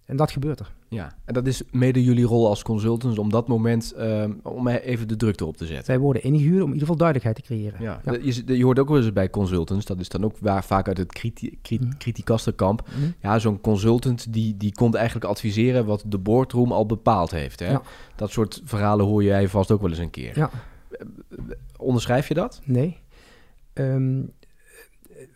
En 0.06 0.16
dat 0.16 0.32
gebeurt 0.32 0.60
er. 0.60 0.74
Ja, 0.88 1.16
en 1.26 1.34
dat 1.34 1.48
is 1.48 1.62
mede 1.72 2.04
jullie 2.04 2.26
rol 2.26 2.48
als 2.48 2.64
consultants 2.64 3.18
om 3.18 3.30
dat 3.30 3.48
moment, 3.48 3.94
uh, 3.98 4.26
om 4.44 4.68
even 4.68 5.08
de 5.08 5.16
drukte 5.16 5.46
op 5.46 5.58
te 5.58 5.66
zetten. 5.66 5.88
Wij 5.88 6.00
worden 6.00 6.24
ingehuurd 6.24 6.62
om 6.62 6.68
in 6.68 6.74
ieder 6.74 6.80
geval 6.80 6.96
duidelijkheid 6.96 7.36
te 7.36 7.42
creëren. 7.42 7.82
Ja, 7.82 8.02
ja. 8.06 8.18
Je, 8.22 8.58
je, 8.58 8.64
hoort 8.64 8.80
ook 8.80 8.88
wel 8.88 8.98
eens 8.98 9.14
bij 9.14 9.30
consultants, 9.30 9.86
dat 9.86 10.00
is 10.00 10.10
dan 10.10 10.24
ook 10.26 10.38
waar, 10.40 10.64
vaak 10.64 10.88
uit 10.88 10.98
het 10.98 11.14
kriti 11.14 11.58
mhm. 11.70 12.76
Mm 12.96 13.16
Ja, 13.22 13.40
zo'n 13.40 13.62
consultant 13.62 14.34
die, 14.34 14.58
die 14.58 14.74
komt 14.74 14.96
eigenlijk 14.96 15.26
adviseren 15.26 15.86
wat 15.86 16.04
de 16.08 16.18
boardroom 16.18 16.72
al 16.72 16.86
bepaald 16.86 17.32
heeft. 17.32 17.60
Hè? 17.60 17.72
Ja. 17.72 17.82
Dat 18.16 18.32
soort 18.32 18.62
verhalen 18.64 19.06
hoor 19.06 19.24
jij 19.24 19.48
vast 19.48 19.72
ook 19.72 19.82
wel 19.82 19.90
eens 19.90 20.00
een 20.00 20.10
keer. 20.10 20.38
Ja. 20.38 20.50
Onderschrijf 21.78 22.28
je 22.28 22.34
dat? 22.34 22.62
Nee. 22.64 22.98
Um, 23.74 24.32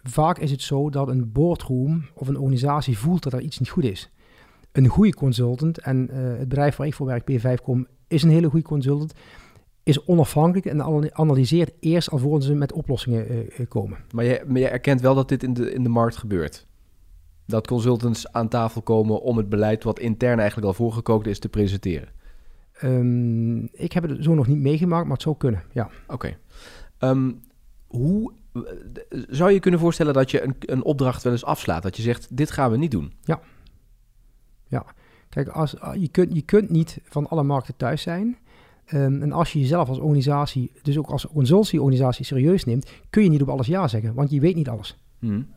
vaak 0.03 0.37
is 0.37 0.51
het 0.51 0.61
zo 0.61 0.89
dat 0.89 1.07
een 1.07 1.31
boardroom 1.31 2.05
of 2.13 2.27
een 2.27 2.37
organisatie 2.37 2.97
voelt 2.97 3.23
dat 3.23 3.33
er 3.33 3.41
iets 3.41 3.59
niet 3.59 3.69
goed 3.69 3.83
is 3.83 4.09
een 4.71 4.87
goede 4.87 5.13
consultant, 5.13 5.79
en 5.79 6.09
uh, 6.11 6.17
het 6.17 6.49
bedrijf 6.49 6.75
waar 6.75 6.87
ik 6.87 6.93
voor 6.93 7.05
werk, 7.05 7.31
P5 7.31 7.63
kom, 7.63 7.87
is 8.07 8.23
een 8.23 8.29
hele 8.29 8.49
goede 8.49 8.65
consultant, 8.65 9.13
is 9.83 10.05
onafhankelijk 10.05 10.65
en 10.65 11.11
analyseert 11.13 11.71
eerst 11.79 12.11
alvorens 12.11 12.45
ze 12.45 12.53
met 12.53 12.73
oplossingen 12.73 13.31
uh, 13.31 13.67
komen. 13.67 13.97
Maar 14.11 14.25
je, 14.25 14.43
maar 14.47 14.59
je 14.59 14.67
erkent 14.67 15.01
wel 15.01 15.15
dat 15.15 15.29
dit 15.29 15.43
in 15.43 15.53
de, 15.53 15.73
in 15.73 15.83
de 15.83 15.89
markt 15.89 16.17
gebeurt? 16.17 16.67
Dat 17.45 17.67
consultants 17.67 18.31
aan 18.31 18.47
tafel 18.47 18.81
komen 18.81 19.21
om 19.21 19.37
het 19.37 19.49
beleid 19.49 19.83
wat 19.83 19.99
intern 19.99 20.39
eigenlijk 20.39 20.67
al 20.67 20.73
voorgekookt 20.73 21.27
is 21.27 21.39
te 21.39 21.49
presenteren? 21.49 22.09
Um, 22.83 23.69
ik 23.71 23.91
heb 23.91 24.03
het 24.03 24.23
zo 24.23 24.33
nog 24.33 24.47
niet 24.47 24.57
meegemaakt, 24.57 25.03
maar 25.03 25.13
het 25.13 25.21
zou 25.21 25.37
kunnen, 25.37 25.63
ja. 25.71 25.89
Oké. 26.07 26.13
Okay. 26.13 26.37
Um, 26.99 27.27
ehm, 27.27 27.31
hoe 27.87 28.33
zou 29.29 29.51
je 29.51 29.59
kunnen 29.59 29.79
voorstellen 29.79 30.13
dat 30.13 30.31
je 30.31 30.43
een, 30.43 30.55
een 30.59 30.83
opdracht 30.83 31.23
wel 31.23 31.31
eens 31.31 31.45
afslaat? 31.45 31.83
Dat 31.83 31.95
je 31.95 32.01
zegt, 32.01 32.37
dit 32.37 32.51
gaan 32.51 32.71
we 32.71 32.77
niet 32.77 32.91
doen? 32.91 33.13
Ja. 33.21 33.39
Ja, 34.69 34.85
kijk, 35.29 35.47
als, 35.47 35.79
ah, 35.79 35.95
je, 35.95 36.07
kunt, 36.07 36.35
je 36.35 36.41
kunt 36.41 36.69
niet 36.69 36.99
van 37.03 37.27
alle 37.27 37.43
markten 37.43 37.75
thuis 37.77 38.01
zijn. 38.01 38.37
Um, 38.93 39.21
en 39.21 39.31
als 39.31 39.53
je 39.53 39.59
jezelf 39.59 39.89
als 39.89 39.99
organisatie, 39.99 40.71
dus 40.81 40.97
ook 40.97 41.09
als 41.09 41.27
consultieorganisatie 41.27 42.25
serieus 42.25 42.63
neemt, 42.63 42.91
kun 43.09 43.23
je 43.23 43.29
niet 43.29 43.41
op 43.41 43.49
alles 43.49 43.67
ja 43.67 43.87
zeggen, 43.87 44.13
want 44.13 44.31
je 44.31 44.39
weet 44.39 44.55
niet 44.55 44.69
alles. 44.69 44.97
Hmm. 45.19 45.47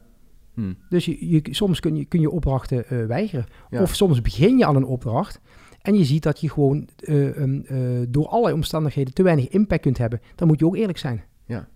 Hmm. 0.54 0.76
Dus 0.88 1.04
je, 1.04 1.30
je, 1.30 1.42
soms 1.50 1.80
kun 1.80 1.96
je, 1.96 2.04
kun 2.04 2.20
je 2.20 2.30
opdrachten 2.30 2.84
uh, 2.90 3.06
weigeren. 3.06 3.46
Of 3.70 3.94
soms 3.94 4.20
begin 4.20 4.58
je 4.58 4.66
aan 4.66 4.76
een 4.76 4.84
opdracht 4.84 5.40
en 5.82 5.94
je 5.94 6.04
ziet 6.04 6.22
dat 6.22 6.40
je 6.40 6.50
gewoon 6.50 6.88
uh, 7.00 7.36
um, 7.36 7.64
uh, 7.70 8.06
door 8.08 8.28
allerlei 8.28 8.54
omstandigheden 8.54 9.14
te 9.14 9.22
weinig 9.22 9.48
impact 9.48 9.82
kunt 9.82 9.98
hebben. 9.98 10.20
Dan 10.34 10.48
moet 10.48 10.58
je 10.58 10.66
ook 10.66 10.76
eerlijk 10.76 10.98
zijn. 10.98 11.24
Ja. 11.46 11.68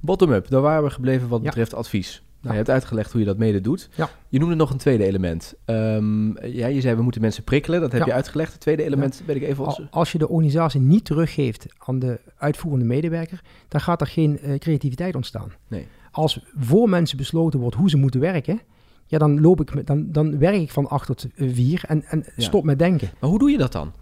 Bottom-up, 0.00 0.48
daar 0.48 0.60
waren 0.60 0.84
we 0.84 0.90
gebleven 0.90 1.28
wat 1.28 1.42
betreft 1.42 1.74
advies. 1.74 2.25
Nou, 2.46 2.58
je 2.58 2.64
hebt 2.64 2.70
uitgelegd 2.74 3.12
hoe 3.12 3.20
je 3.20 3.26
dat 3.26 3.38
mede 3.38 3.60
doet. 3.60 3.88
Ja. 3.94 4.10
Je 4.28 4.38
noemde 4.38 4.54
nog 4.54 4.70
een 4.70 4.78
tweede 4.78 5.04
element. 5.04 5.54
Um, 5.66 6.44
ja, 6.46 6.66
je 6.66 6.80
zei 6.80 6.96
we 6.96 7.02
moeten 7.02 7.20
mensen 7.20 7.44
prikkelen. 7.44 7.80
Dat 7.80 7.92
heb 7.92 8.04
je 8.04 8.12
uitgelegd. 8.12 8.52
Het 8.52 8.60
tweede 8.60 8.82
element 8.82 9.22
ben 9.26 9.36
ik 9.36 9.42
even... 9.42 9.64
Als... 9.64 9.82
als 9.90 10.12
je 10.12 10.18
de 10.18 10.28
organisatie 10.28 10.80
niet 10.80 11.04
teruggeeft 11.04 11.66
aan 11.78 11.98
de 11.98 12.20
uitvoerende 12.36 12.84
medewerker... 12.84 13.40
dan 13.68 13.80
gaat 13.80 14.00
er 14.00 14.06
geen 14.06 14.38
uh, 14.42 14.58
creativiteit 14.58 15.14
ontstaan. 15.14 15.52
Nee. 15.68 15.86
Als 16.10 16.40
voor 16.58 16.88
mensen 16.88 17.16
besloten 17.16 17.60
wordt 17.60 17.76
hoe 17.76 17.90
ze 17.90 17.96
moeten 17.96 18.20
werken... 18.20 18.60
ja, 19.06 19.18
dan, 19.18 19.40
loop 19.40 19.60
ik, 19.60 19.86
dan, 19.86 20.12
dan 20.12 20.38
werk 20.38 20.60
ik 20.60 20.70
van 20.70 20.88
8 20.88 21.06
tot 21.06 21.26
4 21.36 21.84
en, 21.86 22.04
en 22.04 22.24
stop 22.36 22.64
met 22.64 22.78
denken. 22.78 23.10
Maar 23.20 23.30
hoe 23.30 23.38
doe 23.38 23.50
je 23.50 23.58
dat 23.58 23.72
dan? 23.72 23.92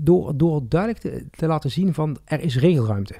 door, 0.00 0.36
door 0.36 0.62
duidelijk 0.68 1.02
te, 1.02 1.26
te 1.30 1.46
laten 1.46 1.70
zien 1.70 1.94
van 1.94 2.16
er 2.24 2.40
is 2.40 2.58
regelruimte 2.58 3.14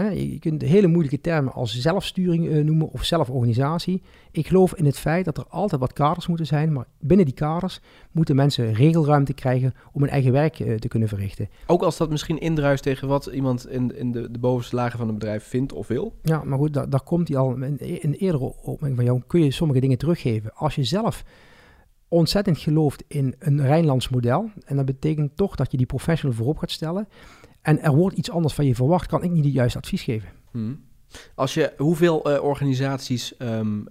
je 0.00 0.38
kunt 0.38 0.62
hele 0.62 0.86
moeilijke 0.86 1.20
termen 1.20 1.52
als 1.52 1.80
zelfsturing 1.80 2.46
uh, 2.46 2.64
noemen 2.64 2.90
of 2.90 3.04
zelforganisatie. 3.04 4.02
Ik 4.30 4.46
geloof 4.46 4.74
in 4.74 4.84
het 4.84 4.98
feit 4.98 5.24
dat 5.24 5.38
er 5.38 5.46
altijd 5.48 5.80
wat 5.80 5.92
kaders 5.92 6.26
moeten 6.26 6.46
zijn, 6.46 6.72
maar 6.72 6.86
binnen 7.00 7.26
die 7.26 7.34
kaders 7.34 7.80
moeten 8.12 8.36
mensen 8.36 8.72
regelruimte 8.72 9.32
krijgen 9.32 9.74
om 9.92 10.00
hun 10.00 10.10
eigen 10.10 10.32
werk 10.32 10.58
uh, 10.58 10.74
te 10.74 10.88
kunnen 10.88 11.08
verrichten. 11.08 11.48
Ook 11.66 11.82
als 11.82 11.96
dat 11.96 12.10
misschien 12.10 12.38
indruist 12.38 12.82
tegen 12.82 13.08
wat 13.08 13.26
iemand 13.26 13.68
in, 13.68 13.96
in 13.96 14.12
de, 14.12 14.30
de 14.30 14.38
bovenste 14.38 14.76
lagen 14.76 14.98
van 14.98 15.06
het 15.06 15.18
bedrijf 15.18 15.44
vindt 15.44 15.72
of 15.72 15.86
wil? 15.88 16.14
Ja, 16.22 16.44
maar 16.44 16.58
goed, 16.58 16.74
daar, 16.74 17.02
komt 17.04 17.28
hij 17.28 17.36
al. 17.36 17.54
In, 17.54 17.78
in 17.78 18.12
eerdere 18.12 18.54
opmerking 18.62 18.96
van 18.96 19.04
jou 19.04 19.22
kun 19.26 19.44
je 19.44 19.50
sommige 19.50 19.80
dingen 19.80 19.98
teruggeven. 19.98 20.54
Als 20.54 20.74
je 20.74 20.84
zelf 20.84 21.24
ontzettend 22.08 22.58
gelooft 22.58 23.04
in 23.08 23.34
een 23.38 23.62
Rijnlands 23.62 24.08
model, 24.08 24.50
en 24.64 24.76
dat 24.76 24.84
betekent 24.84 25.36
toch 25.36 25.56
dat 25.56 25.70
je 25.70 25.76
die 25.76 25.86
professional 25.86 26.36
voorop 26.36 26.58
gaat 26.58 26.70
stellen 26.70 27.08
en 27.62 27.82
er 27.82 27.94
wordt 27.94 28.16
iets 28.16 28.30
anders 28.30 28.54
van 28.54 28.66
je 28.66 28.74
verwacht, 28.74 29.06
kan 29.06 29.22
ik 29.22 29.30
niet 29.30 29.44
het 29.44 29.52
juiste 29.52 29.78
advies 29.78 30.02
geven. 30.02 30.28
Hmm. 30.50 30.80
Als 31.34 31.54
je, 31.54 31.72
hoeveel 31.76 32.30
uh, 32.30 32.42
organisaties, 32.42 33.34
um, 33.38 33.86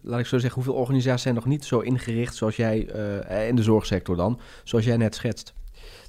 laat 0.00 0.20
ik 0.20 0.26
zo 0.26 0.38
zeggen, 0.38 0.62
hoeveel 0.62 0.80
organisaties 0.80 1.22
zijn 1.22 1.34
nog 1.34 1.46
niet 1.46 1.64
zo 1.64 1.80
ingericht 1.80 2.34
zoals 2.34 2.56
jij, 2.56 2.94
uh, 3.30 3.48
in 3.48 3.56
de 3.56 3.62
zorgsector 3.62 4.16
dan, 4.16 4.40
zoals 4.64 4.84
jij 4.84 4.96
net 4.96 5.14
schetst? 5.14 5.54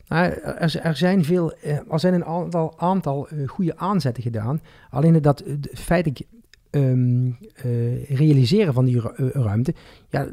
Nou, 0.08 0.32
er, 0.32 0.76
er, 0.80 0.96
zijn 0.96 1.26
veel, 1.26 1.54
er 1.62 2.00
zijn 2.00 2.14
een 2.14 2.26
aantal, 2.26 2.74
aantal 2.78 3.28
goede 3.46 3.78
aanzetten 3.78 4.24
gedaan. 4.24 4.62
Alleen 4.90 5.22
dat 5.22 5.40
het 5.40 5.70
feitelijk 5.74 6.22
um, 6.72 7.38
realiseren 8.08 8.74
van 8.74 8.86
die 8.86 9.02
ruimte, 9.34 9.74
ja, 10.10 10.28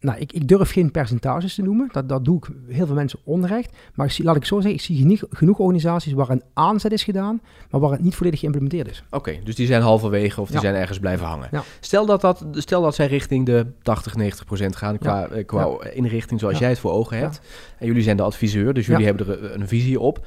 nou, 0.00 0.18
ik, 0.18 0.32
ik, 0.32 0.48
durf 0.48 0.70
geen 0.70 0.90
percentages 0.90 1.54
te 1.54 1.62
noemen. 1.62 1.88
Dat, 1.92 2.08
dat 2.08 2.24
doe 2.24 2.36
ik 2.36 2.48
heel 2.68 2.86
veel 2.86 2.94
mensen 2.94 3.18
onrecht. 3.24 3.76
Maar 3.94 4.06
ik 4.06 4.12
zie, 4.12 4.24
laat 4.24 4.36
ik 4.36 4.44
zo 4.44 4.54
zeggen, 4.54 4.74
ik 4.74 4.80
zie 4.80 4.96
genoeg, 4.96 5.24
genoeg 5.30 5.58
organisaties 5.58 6.12
waar 6.12 6.30
een 6.30 6.42
aanzet 6.54 6.92
is 6.92 7.04
gedaan, 7.04 7.40
maar 7.70 7.80
waar 7.80 7.90
het 7.90 8.02
niet 8.02 8.14
volledig 8.14 8.40
geïmplementeerd 8.40 8.90
is. 8.90 9.04
Oké, 9.10 9.38
dus 9.44 9.54
die 9.54 9.66
zijn 9.66 9.82
halverwege 9.82 10.40
of 10.40 10.50
die 10.50 10.60
zijn 10.60 10.74
ergens 10.74 10.98
blijven 10.98 11.26
hangen. 11.26 11.48
Ja. 11.50 11.62
Stel, 11.80 12.06
dat 12.06 12.20
dat, 12.20 12.44
stel 12.52 12.82
dat 12.82 12.94
zij 12.94 13.06
richting 13.06 13.46
de 13.46 13.66
80, 13.82 14.16
90 14.16 14.44
procent 14.44 14.76
gaan 14.76 14.98
qua, 14.98 15.28
eh, 15.28 15.46
qua 15.46 15.84
inrichting 15.92 16.40
zoals 16.40 16.58
jij 16.58 16.68
het 16.68 16.78
voor 16.78 16.92
ogen 16.92 17.18
hebt. 17.18 17.40
En 17.78 17.86
jullie 17.86 18.02
zijn 18.02 18.16
de 18.16 18.22
adviseur, 18.22 18.74
dus 18.74 18.86
jullie 18.86 19.06
hebben 19.06 19.28
er 19.28 19.54
een 19.54 19.68
visie 19.68 20.00
op. 20.00 20.26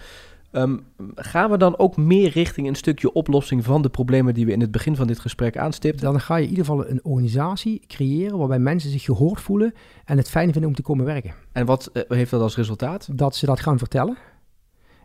Um, 0.56 0.86
gaan 1.16 1.50
we 1.50 1.58
dan 1.58 1.78
ook 1.78 1.98
meer 1.98 2.30
richting 2.30 2.68
een 2.68 2.76
stukje 2.76 3.14
oplossing 3.14 3.64
van 3.64 3.82
de 3.82 3.90
problemen 3.90 4.34
die 4.34 4.46
we 4.46 4.52
in 4.52 4.62
het 4.62 4.72
begin 4.72 4.96
van 4.96 5.08
dit 5.08 5.20
gesprek 5.20 5.58
aanstipten? 5.58 6.12
Dan 6.12 6.20
ga 6.20 6.36
je 6.36 6.44
in 6.44 6.50
ieder 6.50 6.66
geval 6.66 6.90
een 6.90 7.04
organisatie 7.04 7.82
creëren 7.88 8.38
waarbij 8.38 8.60
mensen 8.60 8.90
zich 8.90 9.04
gehoord 9.04 9.42
voelen 9.42 9.74
en 10.06 10.18
het 10.18 10.30
fijn 10.30 10.52
vinden 10.52 10.70
om 10.70 10.76
te 10.76 10.82
komen 10.82 11.06
werken. 11.06 11.34
En 11.52 11.66
wat 11.66 11.90
uh, 11.94 12.04
heeft 12.08 12.32
dat 12.32 12.42
als 12.42 12.56
resultaat? 12.56 13.10
Dat 13.12 13.36
ze 13.36 13.46
dat 13.46 13.60
gaan 13.60 13.78
vertellen. 13.78 14.18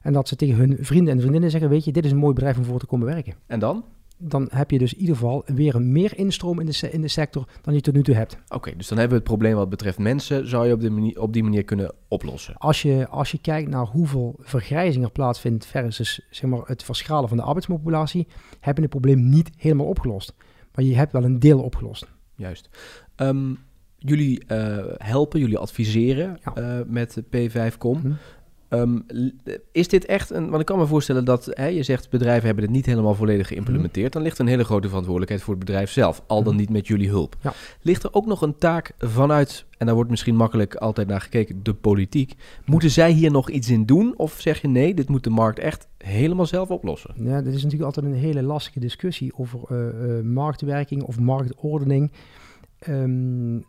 En 0.03 0.13
dat 0.13 0.29
ze 0.29 0.37
tegen 0.37 0.57
hun 0.57 0.77
vrienden 0.81 1.15
en 1.15 1.21
vriendinnen 1.21 1.51
zeggen: 1.51 1.71
Weet 1.71 1.85
je, 1.85 1.93
dit 1.93 2.05
is 2.05 2.11
een 2.11 2.17
mooi 2.17 2.35
bedrijf 2.35 2.59
om 2.59 2.65
voor 2.65 2.79
te 2.79 2.87
komen 2.87 3.07
werken. 3.07 3.35
En 3.47 3.59
dan? 3.59 3.85
Dan 4.19 4.49
heb 4.51 4.71
je 4.71 4.79
dus 4.79 4.93
in 4.93 5.01
ieder 5.01 5.15
geval 5.15 5.43
weer 5.47 5.75
een 5.75 5.93
meer 5.93 6.19
instroom 6.19 6.61
in 6.61 6.67
de, 6.67 6.91
in 6.91 7.01
de 7.01 7.09
sector 7.09 7.49
dan 7.63 7.75
je 7.75 7.81
tot 7.81 7.95
nu 7.95 8.03
toe 8.03 8.15
hebt. 8.15 8.39
Oké, 8.49 8.77
dus 8.77 8.89
dan 8.89 8.99
hebben 8.99 9.17
we 9.17 9.23
het 9.25 9.33
probleem 9.33 9.55
wat 9.55 9.69
betreft 9.69 9.99
mensen, 9.99 10.49
zou 10.49 10.67
je 10.67 10.73
op 10.73 10.81
die 10.81 10.91
manier, 10.91 11.21
op 11.21 11.33
die 11.33 11.43
manier 11.43 11.65
kunnen 11.65 11.95
oplossen? 12.09 12.55
Als 12.57 12.83
je, 12.83 13.09
als 13.09 13.31
je 13.31 13.39
kijkt 13.39 13.71
naar 13.71 13.87
hoeveel 13.87 14.37
vergrijzing 14.39 15.05
er 15.05 15.11
plaatsvindt 15.11 15.67
versus 15.67 16.27
zeg 16.31 16.51
maar, 16.51 16.61
het 16.65 16.83
verschalen 16.83 17.29
van 17.29 17.37
de 17.37 17.43
arbeidspopulatie, 17.43 18.27
heb 18.61 18.77
je 18.77 18.83
het 18.83 18.91
probleem 18.91 19.29
niet 19.29 19.51
helemaal 19.57 19.87
opgelost. 19.87 20.35
Maar 20.75 20.85
je 20.85 20.97
hebt 20.97 21.13
wel 21.13 21.25
een 21.25 21.39
deel 21.39 21.61
opgelost. 21.61 22.07
Juist. 22.35 22.69
Um, 23.17 23.59
jullie 23.99 24.45
uh, 24.49 24.85
helpen, 24.97 25.41
jullie 25.41 25.59
adviseren 25.59 26.39
ja. 26.45 26.79
uh, 26.79 26.85
met 26.87 27.23
P5Com. 27.23 28.01
Hm. 28.01 28.13
Um, 28.71 29.05
is 29.73 29.89
dit 29.89 30.05
echt 30.05 30.31
een. 30.31 30.49
Want 30.49 30.61
ik 30.61 30.67
kan 30.67 30.79
me 30.79 30.87
voorstellen 30.87 31.25
dat 31.25 31.49
hè, 31.51 31.67
je 31.67 31.83
zegt 31.83 32.11
bedrijven 32.11 32.47
hebben 32.47 32.65
het 32.65 32.73
niet 32.73 32.87
helemaal 32.87 33.15
volledig 33.15 33.49
geïmplementeerd. 33.49 34.07
Mhm. 34.07 34.13
Dan 34.13 34.23
ligt 34.23 34.39
er 34.39 34.45
een 34.45 34.51
hele 34.51 34.65
grote 34.65 34.87
verantwoordelijkheid 34.89 35.43
voor 35.43 35.55
het 35.55 35.65
bedrijf 35.65 35.91
zelf, 35.91 36.23
al 36.27 36.43
dan 36.43 36.53
mhm. 36.53 36.61
niet 36.61 36.71
met 36.71 36.87
jullie 36.87 37.09
hulp. 37.09 37.37
Ja. 37.41 37.53
Ligt 37.83 38.03
er 38.03 38.15
ook 38.15 38.27
nog 38.27 38.43
een 38.43 38.59
taak 38.59 38.93
vanuit, 38.99 39.65
en 39.79 39.87
daar 39.87 39.95
wordt 39.95 40.11
misschien 40.11 40.37
makkelijk 40.37 40.75
altijd 40.75 41.09
naar 41.09 41.21
gekeken, 41.21 41.63
de 41.63 41.75
politiek. 41.75 42.35
Moeten 42.65 42.91
zij 42.91 43.11
hier 43.11 43.31
nog 43.31 43.51
iets 43.51 43.71
in 43.71 43.87
doen? 43.87 44.15
Of 44.17 44.41
zeg 44.41 44.61
je 44.61 44.69
nee, 44.69 44.95
dit 44.95 45.09
moet 45.09 45.25
de 45.25 45.31
markt 45.31 45.59
echt 45.59 45.89
helemaal 45.99 46.47
zelf 46.47 46.71
oplossen? 46.71 47.15
Ja, 47.17 47.43
dit 47.43 47.55
is 47.55 47.63
natuurlijk 47.63 47.97
altijd 47.97 48.07
een 48.07 48.21
hele 48.21 48.43
lastige 48.43 48.81
discussie 48.81 49.33
over 49.37 49.61
uh, 49.71 50.17
uh, 50.17 50.23
marktwerking 50.25 51.03
of 51.03 51.19
marktordening. 51.19 52.13
Um, 52.89 53.57
uh, 53.57 53.63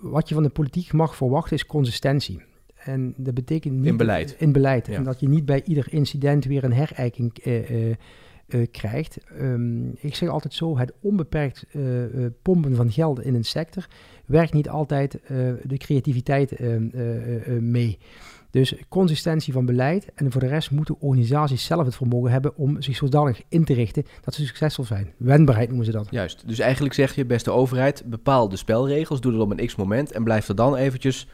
wat 0.00 0.28
je 0.28 0.34
van 0.34 0.42
de 0.42 0.48
politiek 0.48 0.92
mag 0.92 1.16
verwachten 1.16 1.56
is 1.56 1.66
consistentie. 1.66 2.48
En 2.84 3.14
dat 3.16 3.34
betekent 3.34 3.74
niet... 3.74 3.86
In 3.86 3.96
beleid. 3.96 4.36
In 4.38 4.52
beleid. 4.52 4.88
En 4.88 5.04
dat 5.04 5.20
je 5.20 5.28
niet 5.28 5.44
bij 5.44 5.62
ieder 5.64 5.86
incident 5.92 6.44
weer 6.44 6.64
een 6.64 6.72
herijking 6.72 7.46
uh, 7.46 7.88
uh, 7.88 7.96
krijgt. 8.70 9.18
Um, 9.40 9.92
ik 9.96 10.14
zeg 10.14 10.28
altijd 10.28 10.54
zo, 10.54 10.78
het 10.78 10.92
onbeperkt 11.00 11.66
pompen 12.42 12.76
van 12.76 12.92
geld 12.92 13.22
in 13.24 13.34
een 13.34 13.44
sector 13.44 13.86
werkt 14.26 14.52
niet 14.52 14.68
altijd 14.68 15.18
de 15.62 15.76
creativiteit 15.76 16.52
ehm, 16.52 17.70
mee. 17.70 17.98
Dus 18.50 18.74
consistentie 18.88 19.52
van 19.52 19.66
beleid 19.66 20.12
en 20.14 20.32
voor 20.32 20.40
de 20.40 20.46
rest 20.46 20.70
moeten 20.70 21.00
organisaties 21.00 21.64
zelf 21.64 21.84
het 21.84 21.96
vermogen 21.96 22.30
hebben 22.30 22.56
om 22.56 22.82
zich 22.82 22.96
zodanig 22.96 23.42
in 23.48 23.64
te 23.64 23.74
richten 23.74 24.04
dat 24.20 24.34
ze 24.34 24.46
succesvol 24.46 24.84
zijn. 24.84 25.12
Wendbaarheid 25.16 25.68
noemen 25.68 25.86
ze 25.86 25.92
dat. 25.92 26.06
Juist. 26.10 26.48
Dus 26.48 26.58
eigenlijk 26.58 26.94
zeg 26.94 27.14
je, 27.14 27.24
beste 27.24 27.50
overheid, 27.50 28.02
bepaal 28.06 28.48
de 28.48 28.56
spelregels, 28.56 29.20
doe 29.20 29.32
dat 29.32 29.40
op 29.40 29.50
een 29.50 29.66
x-moment 29.66 30.12
en 30.12 30.24
blijf 30.24 30.48
er 30.48 30.54
dan 30.54 30.76
eventjes, 30.76 31.28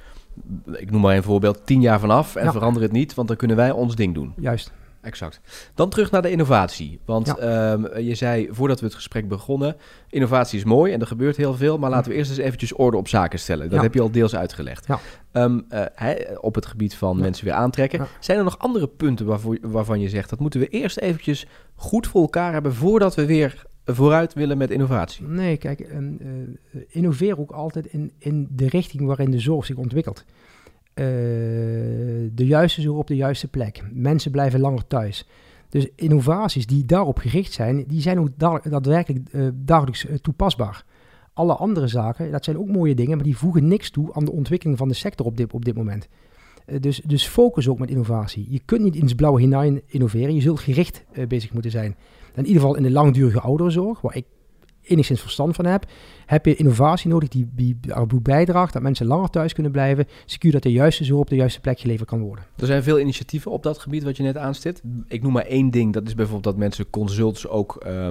ik 0.73 0.91
noem 0.91 1.01
maar 1.01 1.17
een 1.17 1.23
voorbeeld, 1.23 1.61
tien 1.67 1.81
jaar 1.81 2.01
vanaf 2.01 2.37
en 2.37 2.45
Ja. 2.45 2.53
verander 2.53 2.83
het 2.83 2.93
niet, 2.93 3.15
want 3.15 3.29
dan 3.29 3.37
kunnen 3.37 3.57
wij 3.57 3.71
ons 3.71 3.95
ding 3.95 4.15
doen. 4.15 4.33
Juist. 4.37 4.73
Exact. 5.01 5.41
Dan 5.75 5.89
terug 5.91 6.11
naar 6.11 6.23
de 6.23 6.31
innovatie. 6.31 7.01
Want 7.05 7.27
Ja. 7.27 7.37
ehm, 7.37 7.99
je 8.01 8.15
zei 8.15 8.49
voordat 8.51 8.81
we 8.81 8.87
het 8.87 8.95
gesprek 8.95 9.29
begonnen, 9.29 9.77
innovatie 10.11 10.59
is 10.59 10.65
mooi 10.65 10.93
en 10.93 11.01
er 11.01 11.07
gebeurt 11.07 11.37
heel 11.37 11.55
veel, 11.55 11.79
maar 11.79 11.91
laten 11.91 12.11
we 12.11 12.17
eerst 12.17 12.31
eens 12.31 12.39
eventjes 12.41 12.73
orde 12.73 12.97
op 12.97 13.09
zaken 13.09 13.39
stellen. 13.39 13.65
Dat 13.69 13.77
Ja. 13.77 13.83
heb 13.83 13.95
je 13.95 14.01
al 14.01 14.11
deels 14.11 14.37
uitgelegd. 14.37 14.87
Ehm, 15.33 15.61
eh, 15.69 16.11
op 16.41 16.55
het 16.55 16.67
gebied 16.67 16.95
van 16.95 17.19
mensen 17.21 17.45
weer 17.45 17.55
aantrekken. 17.55 18.07
Zijn 18.21 18.39
er 18.39 18.45
nog 18.45 18.59
andere 18.59 18.87
punten 18.89 19.27
waarvoor, 19.27 19.59
waarvan 19.63 20.01
je 20.01 20.09
zegt, 20.09 20.31
dat 20.31 20.39
moeten 20.39 20.61
we 20.61 20.69
eerst 20.69 20.99
eventjes 20.99 21.47
goed 21.75 22.07
voor 22.07 22.21
elkaar 22.23 22.53
hebben 22.53 22.75
voordat 22.75 23.15
we 23.15 23.27
weer 23.27 23.66
vooruit 23.87 24.35
willen 24.35 24.59
met 24.59 24.71
innovatie? 24.71 25.27
Nee, 25.27 25.57
kijk, 25.57 25.81
ehm, 25.81 26.13
eh, 26.21 26.81
innoveer 26.89 27.39
ook 27.39 27.51
altijd 27.51 27.87
in, 27.87 28.13
in 28.19 28.49
de 28.51 28.69
richting 28.69 29.07
waarin 29.07 29.31
de 29.31 29.39
zorg 29.39 29.65
zich 29.67 29.77
ontwikkelt. 29.77 30.25
Eh, 30.95 31.05
de 32.33 32.47
juiste 32.47 32.81
zorg 32.81 32.99
op 32.99 33.07
de 33.07 33.17
juiste 33.17 33.49
plek. 33.49 33.83
Mensen 33.93 34.31
blijven 34.31 34.61
langer 34.61 34.87
thuis. 34.87 35.29
Dus 35.69 35.89
innovaties 35.95 36.67
die 36.67 36.85
daarop 36.85 37.19
gericht 37.19 37.53
zijn, 37.53 37.85
die 37.87 38.01
zijn 38.01 38.21
ook 38.21 38.29
da- 38.37 38.61
daadwerkelijk 38.69 39.29
eh, 39.33 39.47
dagelijks 39.55 40.07
toepasbaar. 40.23 40.85
Alle 41.33 41.55
andere 41.55 41.87
zaken, 41.87 42.31
dat 42.31 42.45
zijn 42.45 42.59
ook 42.59 42.69
mooie 42.69 42.95
dingen, 42.95 43.17
maar 43.17 43.25
die 43.25 43.37
voegen 43.37 43.69
niks 43.69 43.91
toe 43.91 44.15
aan 44.15 44.25
de 44.25 44.33
ontwikkeling 44.33 44.79
van 44.79 44.89
de 44.89 44.95
sector 44.95 45.27
op 45.27 45.37
dit, 45.37 45.53
op 45.53 45.65
dit 45.65 45.77
moment. 45.77 46.09
Dus, 46.81 47.01
dus 47.05 47.27
focus 47.27 47.69
ook 47.69 47.79
met 47.79 47.91
innovatie. 47.91 48.47
Je 48.51 48.61
kunt 48.65 48.83
niet 48.83 48.97
in 48.97 49.05
het 49.05 49.17
blauwe 49.17 49.41
hinein 49.41 49.81
innoveren, 49.87 50.35
je 50.35 50.41
zult 50.41 50.61
gericht 50.61 51.05
bezig 51.29 51.53
moeten 51.53 51.71
zijn. 51.71 51.97
In 52.37 52.47
ieder 52.47 52.61
geval 52.61 52.77
in 52.77 52.83
de 52.83 52.91
langdurige 52.91 53.41
ouderenzorg, 53.41 54.01
waar 54.01 54.17
ik 54.17 54.27
enigszins 54.83 55.21
verstand 55.21 55.55
van 55.55 55.65
heb, 55.65 55.87
heb 56.27 56.47
je 56.47 56.55
innovatie 56.57 57.11
nodig 57.11 57.29
die, 57.29 57.49
die 57.55 57.77
bijdraagt 58.23 58.73
dat 58.73 58.83
mensen 58.83 59.07
langer 59.07 59.31
thuis 59.31 59.53
kunnen 59.53 59.73
blijven, 59.73 60.07
secuur 60.25 60.53
dat 60.53 60.63
de 60.63 60.73
juiste 60.73 61.05
zorg 61.05 61.21
op 61.21 61.29
de 61.29 61.37
juiste 61.37 61.61
plek 61.61 61.79
geleverd 61.81 62.09
kan 62.09 62.21
worden. 62.21 62.45
Er 62.57 62.67
zijn 62.67 62.83
veel 62.83 63.01
initiatieven 63.01 63.51
op 63.51 63.63
dat 63.63 63.79
gebied 63.79 64.03
wat 64.03 64.17
je 64.17 64.23
net 64.23 64.37
aanstipt. 64.37 64.83
Ik 65.09 65.23
noem 65.23 65.33
maar 65.33 65.45
één 65.47 65.71
ding. 65.71 65.93
Dat 65.93 66.07
is 66.07 66.15
bijvoorbeeld 66.15 66.45
dat 66.45 66.57
mensen 66.57 66.91
consults 66.91 67.49
ook... 67.49 67.77
eh, 67.77 68.09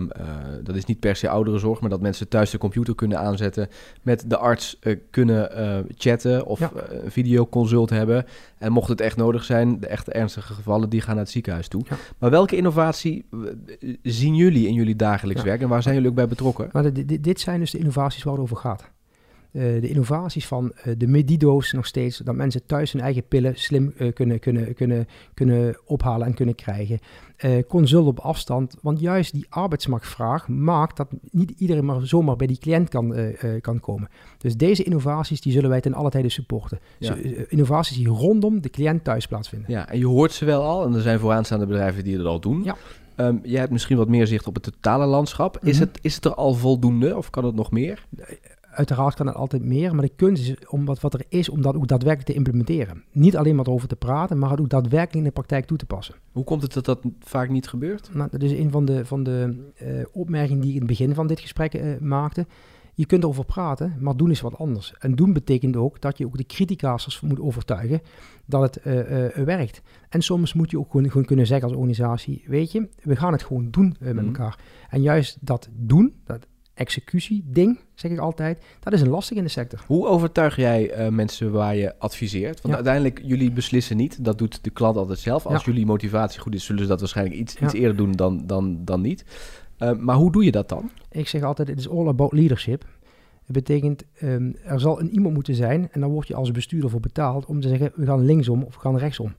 dat 0.64 0.76
is 0.76 0.86
niet 0.86 1.00
per 1.00 1.16
se 1.16 1.30
ouderenzorg... 1.30 1.80
maar 1.82 1.90
dat 1.90 2.02
mensen 2.02 2.28
thuis 2.28 2.50
de 2.50 2.58
computer 2.58 2.96
kunnen 2.96 3.20
aanzetten... 3.20 3.68
met 4.02 4.24
de 4.28 4.38
arts 4.38 4.78
eh, 4.80 4.96
kunnen 5.10 5.56
eh, 5.56 5.78
chatten 5.98 6.46
of 6.46 6.60
Ja. 6.60 6.72
een 7.04 7.12
videoconsult 7.12 7.90
hebben. 7.90 8.26
En 8.58 8.72
mocht 8.72 8.90
het 8.90 9.02
echt 9.02 9.18
nodig 9.18 9.44
zijn... 9.44 9.80
de 9.80 9.88
echt 9.88 10.10
ernstige 10.10 10.54
gevallen, 10.54 10.90
die 10.90 11.02
gaan 11.02 11.16
naar 11.16 11.24
het 11.24 11.34
ziekenhuis 11.34 11.68
toe. 11.68 11.82
Ja. 11.90 11.96
Maar 12.18 12.30
welke 12.30 12.56
innovatie 12.56 13.26
zien 14.04 14.36
jullie 14.36 14.68
in 14.68 14.74
jullie 14.74 14.96
dagelijks 14.96 15.42
Ja. 15.42 15.48
werk... 15.48 15.62
en 15.62 15.68
waar 15.70 15.82
zijn 15.82 15.96
jullie 15.96 16.10
ook 16.10 16.16
bij 16.16 16.28
betrokken? 16.28 16.70
Maar 16.72 16.94
de- 16.94 17.06
di- 17.06 17.22
dit 17.22 17.40
zijn 17.40 17.60
dus 17.60 17.72
de 17.72 17.78
innovaties 17.78 18.04
waar 18.14 18.34
het 18.34 18.42
over 18.42 18.58
gaat. 18.58 18.94
Eh, 19.56 19.62
de 19.62 19.90
innovaties 19.90 20.48
van 20.48 20.72
eh, 20.74 20.94
de 20.98 21.08
Medido's 21.08 21.72
nog 21.72 21.86
steeds, 21.86 22.18
dat 22.18 22.36
mensen 22.36 22.66
thuis 22.66 22.92
hun 22.92 23.02
eigen 23.02 23.28
pillen 23.28 23.56
slim 23.56 23.94
eh, 23.98 24.14
kunnen, 24.14 24.40
kunnen, 24.40 24.74
kunnen, 24.74 25.08
kunnen 25.34 25.78
ophalen 25.86 26.28
en 26.28 26.34
kunnen 26.34 26.56
krijgen. 26.56 27.00
Consult 27.68 28.08
op 28.08 28.20
afstand, 28.20 28.76
want 28.82 29.00
juist 29.00 29.34
die 29.34 29.46
arbeidsmarktvraag 29.50 30.48
maakt 30.48 30.98
dat 30.98 31.08
niet 31.32 31.50
iedereen 31.58 31.86
maar 31.86 32.08
zomaar 32.08 32.36
bij 32.36 32.48
die 32.48 32.58
cliënt 32.58 32.90
kan, 32.90 33.16
kan 33.62 33.80
komen. 33.80 34.10
Dus 34.38 34.58
deze 34.58 34.84
innovaties 34.84 35.42
die 35.42 35.52
zullen 35.52 35.70
wij 35.70 35.82
ten 35.82 35.94
alle 35.94 36.10
tijde 36.10 36.30
supporten. 36.30 36.80
Ja. 37.00 37.14
Dus, 37.14 37.48
innovaties 37.48 37.98
die 37.98 38.08
rondom 38.08 38.62
de 38.62 38.70
cliënt 38.70 39.04
thuis 39.04 39.28
plaatsvinden. 39.28 39.72
Ja, 39.72 39.90
en 39.90 39.98
je 39.98 40.08
hoort 40.08 40.32
ze 40.32 40.46
wel 40.46 40.64
al. 40.64 40.86
En 40.86 40.94
er 40.94 41.02
zijn 41.02 41.20
vooraanstaande 41.20 41.66
bedrijven 41.66 42.04
die 42.04 42.18
het 42.18 42.26
al 42.26 42.40
doen. 42.40 42.64
Ja. 42.64 42.76
Ehm, 43.16 43.38
jij 43.44 43.60
hebt 43.60 43.72
misschien 43.72 43.98
wat 43.98 44.08
meer 44.08 44.28
zicht 44.28 44.48
op 44.48 44.54
het 44.54 44.64
totale 44.64 45.06
landschap. 45.06 45.60
Is, 45.62 45.78
Mhm. 45.80 45.88
het, 45.88 46.00
is 46.02 46.16
het 46.16 46.26
er 46.26 46.34
al 46.36 46.54
voldoende 46.54 47.18
of 47.18 47.30
kan 47.30 47.46
het 47.46 47.56
nog 47.56 47.72
meer? 47.72 48.06
Uiteraard 48.72 49.16
kan 49.16 49.28
het 49.28 49.36
altijd 49.36 49.64
meer, 49.64 49.96
maar 49.96 50.06
de 50.06 50.12
kunst 50.16 50.44
is 50.50 50.68
om 50.68 50.86
wat, 50.86 51.00
wat 51.00 51.14
er 51.14 51.24
is 51.30 51.50
om 51.50 51.62
dat 51.62 51.76
ook 51.76 51.88
daadwerkelijk 51.88 52.30
te 52.30 52.36
implementeren. 52.36 53.04
Niet 53.12 53.38
alleen 53.38 53.56
maar 53.56 53.66
erover 53.66 53.88
te 53.88 53.96
praten, 53.96 54.40
maar 54.40 54.50
het 54.50 54.60
ook 54.60 54.70
daadwerkelijk 54.70 55.16
in 55.16 55.24
de 55.24 55.32
praktijk 55.32 55.66
toe 55.66 55.78
te 55.78 55.86
passen. 55.86 56.16
Hoe 56.32 56.44
komt 56.44 56.62
het 56.62 56.74
dat 56.74 56.86
dat 56.86 57.00
vaak 57.20 57.50
niet 57.50 57.68
gebeurt? 57.68 58.10
Nou, 58.14 58.30
dat 58.32 58.42
is 58.42 58.52
een 58.52 58.72
van 58.72 58.86
de, 58.86 59.06
van 59.06 59.24
de 59.24 59.56
eh, 59.76 59.88
opmerkingen 60.12 60.62
die 60.62 60.70
ik 60.70 60.76
in 60.76 60.82
het 60.82 60.90
begin 60.98 61.14
van 61.14 61.28
dit 61.28 61.40
gesprek 61.40 61.74
eh, 61.74 61.98
maakte. 62.00 62.46
Je 62.98 63.06
kunt 63.06 63.24
erover 63.24 63.46
praten, 63.46 63.96
maar 64.00 64.16
doen 64.18 64.31
is 64.31 64.42
wat 64.42 64.58
anders. 64.58 64.94
En 65.00 65.16
doen 65.16 65.34
betekent 65.34 65.75
ook 65.75 66.01
dat 66.01 66.18
je 66.18 66.25
ook 66.25 66.38
de 66.38 66.46
criticasters 66.46 67.22
moet 67.22 67.40
overtuigen 67.40 68.01
dat 68.46 68.62
het 68.62 68.77
eh, 68.77 69.25
eh, 69.38 69.46
werkt. 69.46 69.81
En 70.10 70.22
soms 70.22 70.53
moet 70.53 70.72
je 70.72 70.79
ook 70.79 70.92
gewoon, 70.92 71.10
gewoon 71.10 71.25
kunnen 71.25 71.48
zeggen 71.48 71.68
als 71.68 71.77
organisatie, 71.77 72.44
weet 72.48 72.72
je, 72.72 72.90
we 73.03 73.16
gaan 73.16 73.31
het 73.31 73.44
gewoon 73.44 73.68
doen 73.72 73.96
eh, 74.00 74.05
met 74.05 74.16
Mhm. 74.16 74.25
elkaar. 74.25 74.60
En 74.90 75.01
juist 75.01 75.38
dat 75.42 75.70
doen, 75.74 76.14
dat 76.25 76.48
executie-ding, 76.74 77.79
zeg 77.94 78.12
ik 78.12 78.18
altijd, 78.18 78.64
dat 78.79 78.94
is 78.94 79.01
een 79.01 79.10
lastig 79.10 79.38
in 79.38 79.44
de 79.44 79.50
sector. 79.50 79.84
Hoe 79.88 80.08
overtuig 80.08 80.55
jij 80.55 81.12
mensen 81.12 81.51
waar 81.51 81.75
je 81.75 82.00
adviseert? 82.00 82.55
Want 82.62 82.68
Ja. 82.68 82.74
uiteindelijk, 82.75 83.22
jullie 83.24 83.51
beslissen 83.51 83.98
niet. 83.98 84.24
Dat 84.25 84.38
doet 84.38 84.64
de 84.64 84.70
klant 84.70 84.98
altijd 84.98 85.20
zelf. 85.20 85.46
Als 85.46 85.64
Ja. 85.66 85.72
jullie 85.72 85.86
motivatie 85.86 86.40
goed 86.40 86.53
is, 86.55 86.66
zullen 86.66 86.81
ze 86.81 86.88
dat 86.88 87.00
waarschijnlijk 87.00 87.38
iets, 87.38 87.53
Ja. 87.60 87.66
iets 87.66 87.74
eerder 87.74 87.96
doen 87.98 88.12
dan, 88.12 88.48
dan, 88.48 88.86
dan 88.86 89.01
niet. 89.01 89.25
Eh, 89.77 89.92
maar 89.98 90.16
hoe 90.16 90.31
doe 90.31 90.44
je 90.44 90.51
dat 90.51 90.70
dan? 90.70 90.92
Ik 91.11 91.27
zeg 91.27 91.44
altijd, 91.44 91.68
het 91.68 91.79
is 91.79 91.90
all 91.90 92.07
about 92.07 92.33
leadership. 92.33 92.85
Het 93.46 93.55
betekent, 93.55 94.03
ehm, 94.20 94.51
er 94.64 94.79
zal 94.79 95.00
een 95.00 95.11
iemand 95.11 95.33
moeten 95.33 95.55
zijn 95.55 95.90
en 95.92 96.01
dan 96.01 96.09
word 96.09 96.27
je 96.27 96.35
als 96.35 96.51
bestuurder 96.51 96.90
voor 96.90 97.00
betaald 97.00 97.46
om 97.46 97.61
te 97.61 97.68
zeggen, 97.68 97.92
we 97.96 98.05
gaan 98.05 98.25
linksom 98.25 98.64
of 98.64 98.74
we 98.74 98.79
gaan 98.79 98.98
rechtsom. 98.98 99.33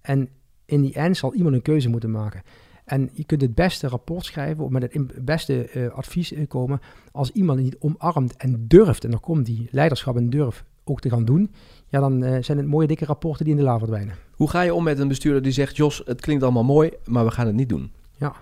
En 0.00 0.28
in 0.64 0.80
die 0.80 0.94
end 0.94 1.16
zal 1.16 1.34
iemand 1.34 1.54
een 1.54 1.62
keuze 1.62 1.88
moeten 1.88 2.10
maken. 2.10 2.42
En 2.84 3.10
je 3.12 3.24
kunt 3.24 3.40
het 3.40 3.54
beste 3.54 3.88
rapport 3.88 4.24
schrijven 4.24 4.64
of 4.64 4.70
met 4.70 4.82
het 4.82 5.24
beste 5.24 5.64
eh, 5.64 5.88
advies 5.88 6.32
eh, 6.32 6.48
komen 6.48 6.80
als 7.12 7.30
iemand 7.30 7.58
die 7.58 7.68
het 7.68 7.80
omarmt 7.80 8.36
en 8.36 8.64
durft, 8.68 9.04
en 9.04 9.10
dan 9.10 9.20
komt 9.20 9.46
die 9.46 9.68
leiderschap 9.70 10.16
en 10.16 10.30
durf 10.30 10.64
ook 10.84 11.00
te 11.00 11.10
gaan 11.10 11.24
doen, 11.24 11.50
ja 11.88 12.00
dan 12.00 12.44
zijn 12.44 12.58
het 12.58 12.66
mooie 12.66 12.86
dikke 12.86 13.04
rapporten 13.04 13.44
die 13.44 13.54
in 13.54 13.60
de 13.60 13.66
la 13.66 13.78
verdwijnen. 13.78 14.14
Hoe 14.34 14.50
ga 14.50 14.60
je 14.60 14.74
om 14.74 14.84
met 14.84 14.98
een 14.98 15.08
bestuurder 15.08 15.42
die 15.42 15.52
zegt... 15.52 15.76
Jos, 15.76 16.02
het 16.04 16.20
klinkt 16.20 16.42
allemaal 16.42 16.64
mooi, 16.64 16.90
maar 17.04 17.24
we 17.24 17.30
gaan 17.30 17.46
het 17.46 17.54
niet 17.54 17.68
doen? 17.68 17.92
Ja, 18.16 18.34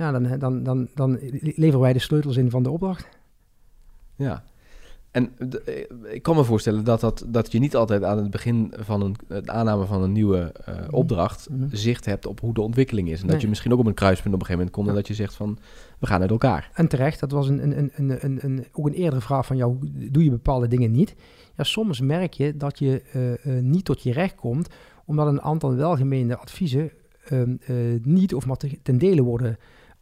dan, 0.00 0.38
dan, 0.38 0.62
dan, 0.62 0.88
dan 0.94 1.18
leveren 1.40 1.80
wij 1.80 1.92
de 1.92 1.98
sleutels 1.98 2.36
in 2.36 2.50
van 2.50 2.62
de 2.62 2.70
opdracht. 2.70 3.08
Ja. 4.16 4.44
En 5.10 5.30
eh, 5.64 5.74
ik 6.14 6.22
kan 6.22 6.36
me 6.36 6.44
voorstellen 6.44 6.84
dat, 6.84 7.00
dat, 7.00 7.24
dat 7.28 7.52
je 7.52 7.58
niet 7.58 7.76
altijd 7.76 8.02
aan 8.02 8.16
het 8.18 8.30
begin 8.30 8.72
van 8.78 9.02
een, 9.02 9.16
het 9.28 9.48
aanname 9.50 9.84
van 9.86 10.02
een 10.02 10.12
nieuwe 10.12 10.52
eh, 10.64 10.74
opdracht 10.90 11.48
Mhm. 11.50 11.66
zicht 11.76 12.04
hebt 12.04 12.26
op 12.26 12.40
hoe 12.40 12.54
de 12.54 12.60
ontwikkeling 12.60 13.08
is. 13.10 13.20
En 13.20 13.26
dat 13.26 13.40
je 13.40 13.48
misschien 13.48 13.72
ook 13.72 13.78
op 13.78 13.86
een 13.86 13.94
kruispunt 13.94 14.34
op 14.34 14.40
een 14.40 14.46
gegeven 14.46 14.66
moment 14.66 14.76
komt 14.76 14.86
en 14.88 14.92
Ja. 14.92 14.98
dat 14.98 15.08
je 15.08 15.14
zegt 15.22 15.34
van 15.34 15.58
we 15.98 16.06
gaan 16.06 16.20
uit 16.20 16.30
elkaar. 16.30 16.70
En 16.74 16.88
terecht, 16.88 17.20
dat 17.20 17.30
was 17.30 17.48
een, 17.48 17.62
een, 17.78 17.90
een, 17.94 18.24
een, 18.24 18.38
een, 18.42 18.64
ook 18.72 18.86
een 18.86 18.92
eerdere 18.92 19.20
vraag 19.22 19.46
van 19.46 19.56
jou, 19.56 19.76
doe 20.10 20.24
je 20.24 20.30
bepaalde 20.30 20.68
dingen 20.68 20.90
niet? 20.90 21.14
Ja, 21.56 21.64
soms 21.64 22.00
merk 22.00 22.32
je 22.32 22.56
dat 22.56 22.78
je 22.78 23.02
eh, 23.42 23.52
niet 23.62 23.84
tot 23.84 24.02
je 24.02 24.12
recht 24.12 24.34
komt, 24.34 24.68
omdat 25.04 25.26
een 25.26 25.42
aantal 25.42 25.74
welgemeende 25.74 26.36
adviezen 26.36 26.90
ehm, 27.24 27.56
eh, 27.66 27.74
niet 28.02 28.34
of 28.34 28.46
maar 28.46 28.56
te- 28.56 28.78
ten 28.82 28.98
dele 28.98 29.22
worden 29.22 29.58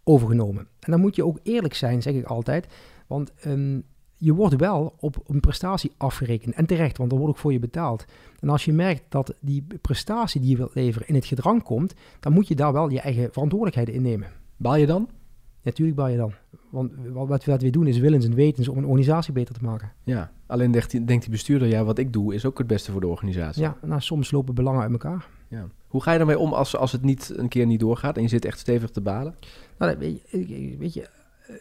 overgenomen. 0.08 0.66
En 0.80 0.90
dan 0.90 1.00
moet 1.00 1.16
je 1.16 1.24
ook 1.24 1.38
eerlijk 1.42 1.74
zijn, 1.74 2.02
zeg 2.02 2.14
ik 2.14 2.24
altijd, 2.24 2.66
want 3.06 3.32
ehm, 3.40 3.80
je 4.16 4.34
wordt 4.34 4.56
wel 4.56 4.94
op 5.00 5.16
een 5.26 5.40
prestatie 5.40 5.92
afgerekend. 5.96 6.54
En 6.54 6.66
terecht, 6.66 6.98
want 6.98 7.12
er 7.12 7.18
wordt 7.18 7.32
ook 7.32 7.40
voor 7.40 7.52
je 7.52 7.58
betaald. 7.58 8.04
En 8.40 8.48
als 8.48 8.64
je 8.64 8.72
merkt 8.72 9.02
dat 9.08 9.34
die 9.40 9.66
prestatie 9.80 10.40
die 10.40 10.50
je 10.50 10.56
wilt 10.56 10.74
leveren 10.74 11.08
in 11.08 11.14
het 11.14 11.24
gedrang 11.24 11.62
komt, 11.62 11.94
dan 12.20 12.32
moet 12.32 12.48
je 12.48 12.54
daar 12.54 12.72
wel 12.72 12.90
je 12.90 13.00
eigen 13.00 13.32
verantwoordelijkheden 13.32 13.94
in 13.94 14.02
nemen. 14.02 14.28
Baal 14.56 14.76
je 14.76 14.86
dan? 14.86 15.08
Natuurlijk 15.62 15.96
baal 15.96 16.08
je 16.08 16.16
dan. 16.16 16.32
Want 16.70 16.92
wat, 17.12 17.28
wat, 17.28 17.44
wat 17.44 17.62
we 17.62 17.70
doen 17.70 17.86
is 17.86 17.98
willens 17.98 18.24
en 18.24 18.34
wetens 18.34 18.68
om 18.68 18.78
een 18.78 18.84
organisatie 18.84 19.32
beter 19.32 19.54
te 19.54 19.64
maken. 19.64 19.92
Ja. 20.04 20.30
Alleen 20.46 20.70
denkt 20.70 20.90
die, 20.90 21.04
denkt 21.04 21.22
die 21.22 21.32
bestuurder, 21.32 21.68
ja, 21.68 21.84
wat 21.84 21.98
ik 21.98 22.12
doe 22.12 22.34
is 22.34 22.44
ook 22.44 22.58
het 22.58 22.66
beste 22.66 22.92
voor 22.92 23.00
de 23.00 23.06
organisatie. 23.06 23.62
Ja, 23.62 23.76
nou, 23.82 24.00
soms 24.00 24.30
lopen 24.30 24.54
belangen 24.54 24.82
uit 24.82 24.92
elkaar. 24.92 25.28
Ja. 25.48 25.66
Hoe 25.88 26.02
ga 26.02 26.12
je 26.12 26.18
daarmee 26.18 26.38
om 26.38 26.52
als, 26.52 26.76
als 26.76 26.92
het 26.92 27.02
niet 27.02 27.32
een 27.36 27.48
keer 27.48 27.66
niet 27.66 27.80
doorgaat 27.80 28.16
en 28.16 28.22
je 28.22 28.28
zit 28.28 28.44
echt 28.44 28.58
stevig 28.58 28.90
te 28.90 29.00
balen? 29.00 29.34
Nou, 29.78 29.98
weet 29.98 30.20
je, 30.30 30.76
weet 30.78 30.94
je 30.94 31.08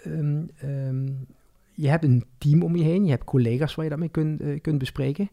ehm, 0.03 0.43
ehm, 0.57 1.05
je 1.77 1.89
hebt 1.89 2.03
een 2.03 2.23
team 2.37 2.63
om 2.63 2.75
je 2.75 2.83
heen. 2.83 3.03
Je 3.03 3.09
hebt 3.09 3.23
collega's 3.23 3.75
waar 3.75 3.85
je 3.85 3.91
dat 3.91 3.99
mee 3.99 4.09
kunt, 4.09 4.41
eh, 4.41 4.61
kunt 4.61 4.77
bespreken. 4.77 5.29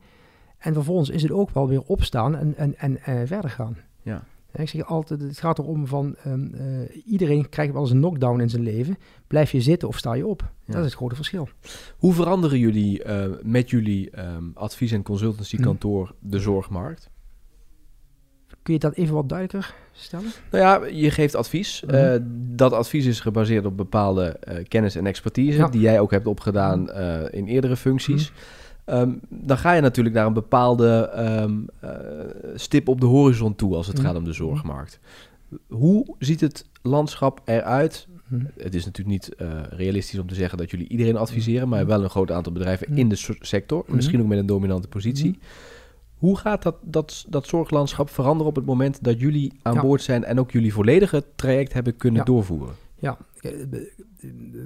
En 0.59 0.75
vervolgens 0.75 1.09
is 1.09 1.23
het 1.23 1.33
ook 1.33 1.51
wel 1.51 1.69
weer 1.69 1.83
opstaan 1.83 2.37
en, 2.37 2.57
en, 2.57 2.79
en 2.79 3.03
eh, 3.03 3.21
verder 3.25 3.51
gaan. 3.51 3.77
Ja. 4.03 4.25
En 4.51 4.63
ik 4.63 4.69
zeg 4.69 4.85
altijd, 4.85 5.21
het 5.21 5.39
gaat 5.39 5.59
erom 5.59 5.87
van, 5.87 6.17
ehm, 6.17 6.55
eh, 6.55 7.03
iedereen 7.07 7.49
krijgt 7.49 7.73
wel 7.73 7.83
eens 7.83 7.91
een 7.91 7.99
knockdown 7.99 8.41
in 8.41 8.51
zijn 8.51 8.63
leven. 8.63 8.97
Blijf 9.27 9.53
je 9.53 9.61
zitten 9.61 9.89
of 9.89 9.99
sta 9.99 10.15
je 10.15 10.27
op? 10.27 10.53
Dat 10.67 10.77
is 10.77 10.85
het 10.85 10.95
grote 10.95 11.15
verschil. 11.15 11.49
Hoe 11.99 12.13
veranderen 12.13 12.59
jullie 12.59 13.03
met 13.43 13.71
jullie 13.71 14.11
advies- 14.55 14.93
en 14.93 15.03
consultancykantoor 15.03 16.15
de 16.21 16.39
zorgmarkt? 16.39 17.11
Kun 18.65 18.75
je 18.75 18.81
dat 18.81 18.95
even 18.95 19.15
wat 19.15 19.29
duidelijker 19.29 19.75
stellen? 19.93 20.31
Nou 20.51 20.65
ja, 20.65 20.87
je 21.01 21.11
geeft 21.11 21.35
advies. 21.35 21.83
Mhm. 21.87 21.95
Eh, 21.95 22.17
dat 22.55 22.73
advies 22.73 23.07
is 23.07 23.21
gebaseerd 23.21 23.67
op 23.67 23.77
bepaalde 23.77 24.25
eh, 24.25 24.65
kennis 24.69 24.95
en 24.97 25.07
expertise... 25.07 25.59
Ja. 25.59 25.69
die 25.69 25.81
jij 25.81 26.01
ook 26.01 26.11
hebt 26.11 26.27
opgedaan 26.27 26.91
eh, 26.91 27.21
in 27.31 27.47
eerdere 27.47 27.77
functies. 27.77 28.33
Ehm, 28.85 29.11
dan 29.29 29.59
ga 29.59 29.73
je 29.73 29.81
natuurlijk 29.81 30.15
naar 30.15 30.27
een 30.27 30.33
bepaalde 30.33 31.09
ehm, 31.15 31.53
eh, 31.81 31.91
stip 32.55 32.89
op 32.89 33.01
de 33.01 33.07
horizon 33.07 33.55
toe 33.55 33.75
als 33.75 33.87
het 33.87 33.97
Mhm. 33.97 34.07
gaat 34.07 34.17
om 34.17 34.25
de 34.25 34.33
zorgmarkt. 34.33 34.99
Hoe 35.69 36.15
ziet 36.19 36.41
het 36.41 36.65
landschap 36.83 37.41
eruit? 37.45 38.07
Het 38.57 38.75
is 38.75 38.85
natuurlijk 38.85 39.17
niet 39.17 39.37
realistisch 39.71 40.19
om 40.19 40.27
te 40.27 40.35
zeggen 40.35 40.59
dat 40.59 40.71
jullie 40.71 40.89
iedereen 40.89 41.17
adviseren, 41.17 41.69
maar 41.69 41.87
wel 41.87 42.03
een 42.03 42.11
groot 42.11 42.31
aantal 42.31 42.53
bedrijven 42.53 42.87
Mhm. 42.91 42.99
in 42.99 43.09
de 43.09 43.35
sector, 43.41 43.83
Mhm. 43.87 43.97
misschien 43.97 44.21
ook 44.21 44.27
met 44.27 44.39
een 44.39 44.47
dominante 44.47 44.89
positie. 44.89 45.39
Hoe 46.25 46.37
gaat 46.39 46.63
dat, 46.63 46.77
dat, 46.83 47.25
dat 47.29 47.47
zorglandschap 47.47 48.11
veranderen 48.11 48.47
op 48.47 48.57
het 48.57 48.65
moment 48.65 49.05
dat 49.05 49.21
jullie 49.21 49.53
aan 49.63 49.75
Ja. 49.75 49.81
boord 49.81 50.03
zijn 50.03 50.25
en 50.25 50.39
ook 50.39 50.51
jullie 50.51 50.73
volledige 50.73 51.25
traject 51.35 51.73
hebben 51.73 51.97
kunnen 51.97 52.19
Ja. 52.19 52.25
doorvoeren? 52.25 52.75
Ja, 52.99 53.19
we 53.41 53.93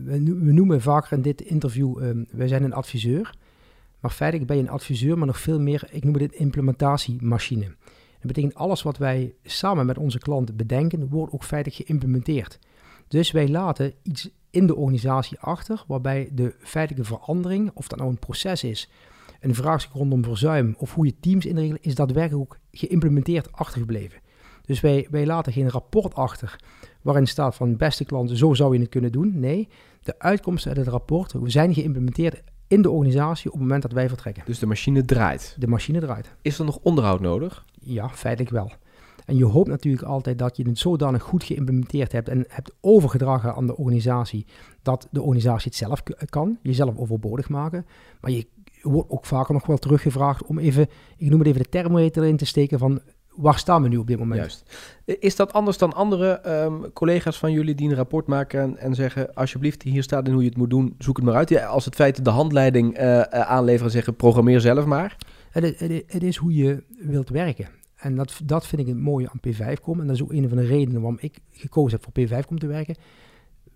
we 0.04 0.18
no- 0.18 0.38
we 0.44 0.52
noemen 0.52 0.80
vaker 0.80 1.12
in 1.16 1.22
dit 1.22 1.40
interview, 1.40 2.02
ehm, 2.02 2.24
wij 2.30 2.48
zijn 2.48 2.62
een 2.62 2.72
adviseur. 2.72 3.34
Maar 4.00 4.10
feitelijk 4.10 4.48
ben 4.48 4.56
je 4.58 4.62
een 4.62 4.68
adviseur, 4.70 5.18
maar 5.18 5.26
nog 5.26 5.40
veel 5.40 5.60
meer, 5.60 5.88
ik 5.90 6.04
noem 6.04 6.14
het 6.14 6.22
een 6.22 6.38
implementatiemachine. 6.38 7.64
Dat 8.18 8.26
betekent 8.26 8.54
alles 8.54 8.82
wat 8.82 8.96
wij 8.96 9.34
samen 9.44 9.86
met 9.86 9.98
onze 9.98 10.18
klanten 10.18 10.56
bedenken, 10.56 11.08
wordt 11.08 11.32
ook 11.32 11.44
feitelijk 11.44 11.82
geïmplementeerd. 11.86 12.58
Dus 13.08 13.30
wij 13.30 13.48
laten 13.48 13.92
iets 14.02 14.30
in 14.50 14.66
de 14.66 14.76
organisatie 14.76 15.38
achter, 15.40 15.84
waarbij 15.86 16.28
de 16.32 16.54
feitelijke 16.58 17.06
verandering, 17.14 17.70
of 17.74 17.88
dat 17.88 17.98
nou 17.98 18.10
een 18.10 18.18
proces 18.18 18.64
is, 18.64 18.90
een 19.40 19.54
vraagstuk 19.54 19.92
rondom 19.92 20.24
verzuim 20.24 20.74
of 20.78 20.94
hoe 20.94 21.06
je 21.06 21.14
teams 21.20 21.46
inregelt, 21.46 21.78
is 21.80 21.94
daadwerkelijk 21.94 22.42
ook 22.42 22.58
geïmplementeerd 22.72 23.52
achtergebleven. 23.52 24.20
Dus 24.64 24.80
wij, 24.80 25.06
wij 25.10 25.26
laten 25.26 25.52
geen 25.52 25.70
rapport 25.70 26.14
achter 26.14 26.56
waarin 27.02 27.26
staat 27.26 27.54
van 27.54 27.76
beste 27.76 28.04
klanten, 28.04 28.36
zo 28.36 28.54
zou 28.54 28.74
je 28.74 28.80
het 28.80 28.88
kunnen 28.88 29.12
doen. 29.12 29.40
Nee, 29.40 29.68
de 30.02 30.18
uitkomsten 30.18 30.70
uit 30.70 30.80
het 30.80 30.88
rapport 30.88 31.34
zijn 31.44 31.74
geïmplementeerd 31.74 32.42
in 32.66 32.82
de 32.82 32.90
organisatie 32.90 33.46
op 33.46 33.52
het 33.52 33.62
moment 33.62 33.82
dat 33.82 33.92
wij 33.92 34.08
vertrekken. 34.08 34.42
Dus 34.46 34.58
de 34.58 34.66
machine 34.66 35.04
draait. 35.04 35.56
De 35.58 35.66
machine 35.66 36.00
draait. 36.00 36.34
Is 36.42 36.58
er 36.58 36.64
nog 36.64 36.78
onderhoud 36.82 37.20
nodig? 37.20 37.64
Ja, 37.80 38.08
feitelijk 38.08 38.50
wel. 38.54 38.72
En 39.28 39.36
je 39.36 39.44
hoopt 39.44 39.68
natuurlijk 39.68 40.04
altijd 40.04 40.38
dat 40.38 40.56
je 40.56 40.68
het 40.68 40.78
zodanig 40.78 41.22
goed 41.22 41.44
geïmplementeerd 41.44 42.12
hebt 42.12 42.28
en 42.28 42.44
hebt 42.48 42.72
overgedragen 42.80 43.54
aan 43.54 43.66
de 43.66 43.76
organisatie, 43.76 44.46
dat 44.82 45.08
de 45.10 45.22
organisatie 45.22 45.70
het 45.70 45.78
zelf 45.78 46.02
kan, 46.28 46.58
jezelf 46.62 46.96
overbodig 46.96 47.48
maken. 47.48 47.86
Maar 48.20 48.30
je 48.30 48.46
wordt 48.82 49.10
ook 49.10 49.26
vaker 49.26 49.54
nog 49.54 49.66
wel 49.66 49.78
teruggevraagd 49.78 50.44
om 50.44 50.58
even, 50.58 50.86
ik 51.16 51.30
noem 51.30 51.38
het 51.38 51.48
even 51.48 51.62
de 51.62 51.68
thermometer 51.68 52.24
in 52.24 52.36
te 52.36 52.46
steken 52.46 52.78
van 52.78 53.00
waar 53.36 53.58
staan 53.58 53.82
we 53.82 53.88
nu 53.88 53.96
op 53.96 54.06
dit 54.06 54.18
moment? 54.18 54.40
Juist. 54.40 54.76
Is 55.04 55.36
dat 55.36 55.52
anders 55.52 55.78
dan 55.78 55.92
andere 55.92 56.28
ehm, 56.30 56.74
collega's 56.92 57.38
van 57.38 57.52
jullie 57.52 57.74
die 57.74 57.88
een 57.88 57.94
rapport 57.94 58.26
maken 58.26 58.60
en, 58.60 58.76
en 58.76 58.94
zeggen: 58.94 59.34
Alsjeblieft, 59.34 59.82
hier 59.82 60.02
staat 60.02 60.26
in 60.26 60.32
hoe 60.32 60.42
je 60.42 60.48
het 60.48 60.58
moet 60.58 60.70
doen, 60.70 60.94
zoek 60.98 61.16
het 61.16 61.24
maar 61.24 61.34
uit. 61.34 61.48
Ja, 61.48 61.66
als 61.66 61.84
het 61.84 61.94
feit 61.94 62.24
de 62.24 62.30
handleiding 62.30 62.94
eh, 62.94 63.20
aanleveren 63.22 63.86
en 63.86 63.92
zeggen: 63.92 64.16
programmeer 64.16 64.60
zelf 64.60 64.84
maar. 64.84 65.16
Het, 65.50 65.64
is- 65.64 65.80
het, 65.80 65.90
is- 65.90 66.02
het 66.06 66.22
is 66.22 66.36
hoe 66.36 66.54
je 66.54 66.82
wilt 66.98 67.28
werken. 67.28 67.68
En 67.96 68.16
dat, 68.16 68.40
dat 68.44 68.66
vind 68.66 68.80
ik 68.82 68.86
het 68.88 68.96
mooie 68.98 69.28
aan 69.30 69.40
P5Com. 69.48 70.00
En 70.00 70.06
dat 70.06 70.16
is 70.16 70.22
ook 70.22 70.32
een 70.32 70.48
van 70.48 70.58
de 70.58 70.66
redenen 70.66 71.00
waarom 71.00 71.18
ik 71.20 71.38
gekozen 71.50 72.00
heb 72.00 72.04
voor 72.28 72.42
P5Com 72.42 72.54
te 72.58 72.66
werken. 72.66 72.96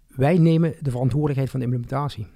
Wij 0.09 0.39
nemen 0.39 0.75
de 0.81 0.91
verantwoordelijkheid 0.91 1.51
van 1.51 1.61
de 1.61 1.67
implementatie. 1.67 2.27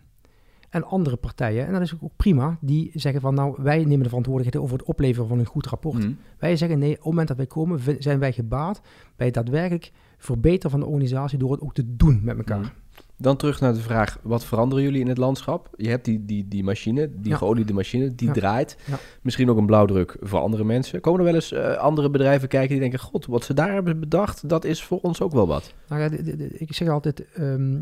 En 0.77 0.85
andere 0.85 1.17
partijen, 1.17 1.67
en 1.67 1.73
dat 1.73 1.81
is 1.83 1.95
ook 2.01 2.11
prima, 2.17 2.59
die 2.61 2.91
zeggen 2.95 3.21
van 3.21 3.35
nou, 3.35 3.55
wij 3.62 3.79
nemen 3.85 4.03
de 4.03 4.09
verantwoordelijkheid 4.09 4.65
over 4.65 4.79
het 4.79 4.87
opleveren 4.89 5.29
van 5.29 5.39
een 5.39 5.45
goed 5.47 5.67
rapport. 5.67 5.99
Mhm. 6.03 6.12
Wij 6.39 6.57
zeggen 6.57 6.79
nee, 6.79 6.91
op 6.91 6.97
het 6.97 7.05
moment 7.05 7.29
dat 7.29 7.37
wij 7.37 7.47
komen, 7.47 7.81
zijn 7.99 8.19
wij 8.19 8.33
gebaat 8.33 8.81
bij 9.17 9.27
het 9.27 9.35
daadwerkelijk 9.35 9.93
verbeteren 10.19 10.71
van 10.71 10.81
de 10.81 10.87
organisatie 10.87 11.39
door 11.39 11.53
het 11.53 11.61
ook 11.61 11.75
te 11.75 11.97
doen 11.97 12.21
met 12.23 12.37
elkaar. 12.37 12.59
Mhm. 12.59 12.69
Dan 13.17 13.37
terug 13.37 13.61
naar 13.61 13.73
de 13.73 13.81
vraag: 13.81 14.19
wat 14.23 14.45
veranderen 14.45 14.85
jullie 14.85 15.01
in 15.01 15.09
het 15.09 15.19
landschap? 15.19 15.71
Je 15.77 15.89
hebt 15.89 16.05
die, 16.05 16.25
die, 16.25 16.49
die 16.49 16.65
machine, 16.65 17.11
die 17.21 17.31
Ja. 17.31 17.37
geoliede 17.37 17.73
machine, 17.73 18.15
die 18.15 18.27
Ja. 18.29 18.33
draait. 18.35 18.77
Ja. 18.87 18.99
Misschien 19.23 19.51
ook 19.51 19.57
een 19.59 19.67
blauwdruk 19.67 20.17
voor 20.21 20.39
andere 20.41 20.65
mensen. 20.65 21.01
Komen 21.01 21.19
er 21.21 21.27
wel 21.27 21.35
eens 21.35 21.53
eh, 21.53 21.75
andere 21.77 22.11
bedrijven 22.11 22.49
kijken 22.49 22.71
die 22.71 22.81
denken: 22.81 22.99
God, 22.99 23.27
wat 23.27 23.45
ze 23.45 23.55
daar 23.55 23.73
hebben 23.73 24.01
bedacht, 24.01 24.49
dat 24.49 24.65
is 24.65 24.83
voor 24.83 24.99
ons 25.01 25.21
ook 25.21 25.33
wel 25.33 25.47
wat. 25.47 25.75
Nou 25.89 26.03
ja, 26.03 26.09
de- 26.09 26.23
de- 26.23 26.37
de- 26.37 26.59
ik 26.59 26.73
zeg 26.73 26.89
altijd, 26.89 27.33
ehm, 27.33 27.77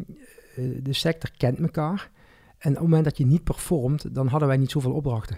eh, 0.57 0.65
de 0.83 0.93
sector 0.93 1.31
kent 1.37 1.59
elkaar. 1.61 2.11
En 2.65 2.71
op 2.71 2.77
het 2.77 2.83
moment 2.89 3.05
dat 3.05 3.19
je 3.19 3.27
niet 3.27 3.45
performt, 3.45 4.15
dan 4.15 4.27
hadden 4.27 4.49
wij 4.49 4.57
niet 4.57 4.71
zoveel 4.71 4.93
opdrachten. 4.93 5.37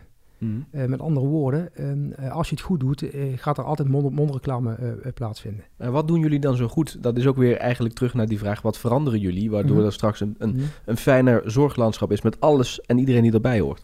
Eh, 0.71 0.85
met 0.85 1.01
andere 1.01 1.27
woorden, 1.27 1.77
ehm, 1.77 2.11
eh, 2.13 2.31
als 2.33 2.49
je 2.49 2.55
het 2.55 2.65
goed 2.65 2.81
doet, 2.81 3.03
eh, 3.11 3.23
gaat 3.37 3.59
er 3.59 3.65
altijd 3.65 3.89
mond- 3.89 4.15
mondreclame 4.15 4.75
eh, 4.75 4.91
eh, 4.91 4.97
plaatsvinden. 5.15 5.65
En 5.77 5.93
wat 5.93 6.09
doen 6.09 6.21
jullie 6.21 6.39
dan 6.39 6.57
zo 6.57 6.69
goed? 6.69 7.03
Dat 7.03 7.17
is 7.17 7.27
ook 7.27 7.37
weer 7.37 7.57
eigenlijk 7.57 7.95
terug 7.95 8.15
naar 8.15 8.27
die 8.27 8.39
vraag: 8.39 8.63
wat 8.63 8.79
veranderen 8.79 9.21
jullie? 9.21 9.51
Waardoor 9.51 9.77
Mhm. 9.77 9.85
er 9.87 9.93
straks 9.93 10.21
een, 10.21 10.35
een, 10.39 10.51
Mhm. 10.55 10.63
een 10.85 10.97
fijner 10.97 11.43
zorglandschap 11.51 12.13
is 12.13 12.23
met 12.23 12.41
alles 12.41 12.81
en 12.81 12.99
iedereen 12.99 13.23
die 13.23 13.33
erbij 13.33 13.61
hoort. 13.61 13.81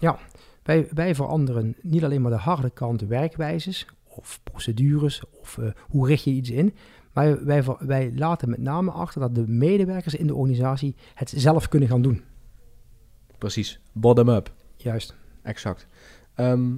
Wij, 0.63 0.89
wij 0.95 1.15
veranderen 1.15 1.75
niet 1.83 2.05
alleen 2.05 2.23
maar 2.23 2.31
de 2.31 2.37
harde 2.37 2.71
kant 2.71 3.01
werkwijzes 3.01 3.87
of 4.09 4.41
procedures 4.43 5.23
of 5.41 5.59
hoe 5.89 6.07
richt 6.07 6.25
je 6.25 6.31
iets 6.31 6.51
in. 6.51 6.75
Maar 7.13 7.45
wij, 7.45 7.63
wij 7.79 8.13
laten 8.17 8.51
met 8.51 8.59
name 8.61 8.91
achter 8.91 9.21
dat 9.21 9.35
de 9.35 9.45
medewerkers 9.49 10.15
in 10.15 10.27
de 10.27 10.35
organisatie 10.35 10.95
het 11.15 11.33
zelf 11.37 11.69
kunnen 11.69 11.89
gaan 11.89 12.03
doen. 12.03 12.23
Precies, 13.43 13.81
bottom-up, 13.93 14.53
Juist. 14.77 15.15
exact. 15.43 15.87
Ehm, 16.35 16.71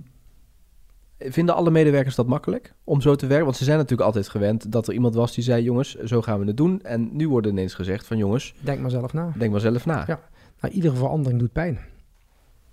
vinden 1.19 1.55
alle 1.55 1.71
medewerkers 1.71 2.15
dat 2.15 2.27
makkelijk 2.27 2.75
om 2.85 3.01
zo 3.01 3.15
te 3.15 3.27
werken? 3.27 3.45
Want 3.45 3.57
ze 3.57 3.65
zijn 3.65 3.77
natuurlijk 3.77 4.07
altijd 4.07 4.29
gewend 4.29 4.73
dat 4.73 4.89
er 4.89 4.95
iemand 4.95 5.15
was 5.15 5.35
die 5.35 5.45
zei: 5.45 5.63
jongens, 5.63 5.95
zo 5.95 6.23
gaan 6.23 6.41
we 6.41 6.47
het 6.47 6.57
doen. 6.57 6.83
En 6.83 7.17
nu 7.17 7.29
wordt 7.29 7.47
ineens 7.47 7.75
gezegd 7.75 8.07
van 8.07 8.17
jongens, 8.17 8.55
Denk 8.61 8.81
maar 8.81 8.91
zelf 8.91 9.13
na. 9.13 9.33
denk 9.39 9.51
maar 9.51 9.61
zelf 9.61 9.87
na. 9.87 10.05
Ja. 10.07 10.21
Nou, 10.61 10.75
iedere 10.75 10.97
verandering 10.97 11.41
doet 11.41 11.53
pijn. 11.53 11.79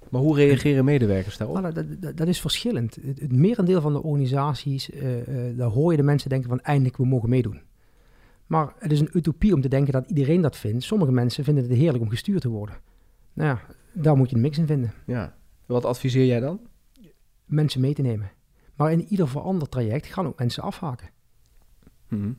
Maar 0.10 0.22
hoe 0.22 0.36
reageren 0.36 0.86
medewerkers 0.86 1.38
daarop? 1.38 1.62
Nou, 1.62 1.74
dat, 1.74 1.86
dat, 2.02 2.18
dat 2.18 2.28
is 2.28 2.42
verschillend. 2.42 2.98
Het, 3.06 3.20
het 3.20 3.32
merendeel 3.32 3.82
van 3.82 3.94
de 3.94 4.04
organisaties, 4.04 4.90
eh, 4.92 5.20
eh, 5.50 5.58
daar 5.58 5.70
hoor 5.70 5.92
je 5.92 5.98
de 5.98 6.04
mensen 6.04 6.30
denken 6.30 6.50
van 6.50 6.60
eindelijk 6.60 6.98
we 6.98 7.06
mogen 7.06 7.30
meedoen. 7.30 7.62
Maar 8.48 8.74
het 8.80 8.92
is 8.92 9.00
een 9.00 9.10
utopie 9.14 9.54
om 9.54 9.62
te 9.62 9.68
denken 9.70 9.94
dat 9.94 10.08
iedereen 10.08 10.42
dat 10.42 10.58
vindt. 10.58 10.84
Sommige 10.84 11.12
mensen 11.12 11.44
vinden 11.44 11.64
het 11.64 11.74
heerlijk 11.74 12.04
om 12.04 12.10
gestuurd 12.10 12.42
te 12.42 12.50
worden. 12.50 12.76
Nou 13.34 13.50
ja, 13.50 13.62
daar 13.94 14.18
moet 14.18 14.30
je 14.30 14.36
een 14.36 14.42
mix 14.42 14.58
in 14.58 14.68
vinden. 14.68 14.94
Ja. 15.06 15.36
Wat 15.66 15.86
adviseer 15.86 16.26
jij 16.26 16.40
dan? 16.40 16.60
Mensen 17.46 17.82
mee 17.82 17.94
te 17.94 18.02
nemen. 18.02 18.32
Maar 18.76 18.92
in 18.92 19.06
ieder 19.08 19.28
veranderd 19.28 19.72
traject 19.72 20.06
gaan 20.06 20.28
ook 20.28 20.40
mensen 20.40 20.64
afhaken. 20.64 21.10
Mhm. 22.08 22.32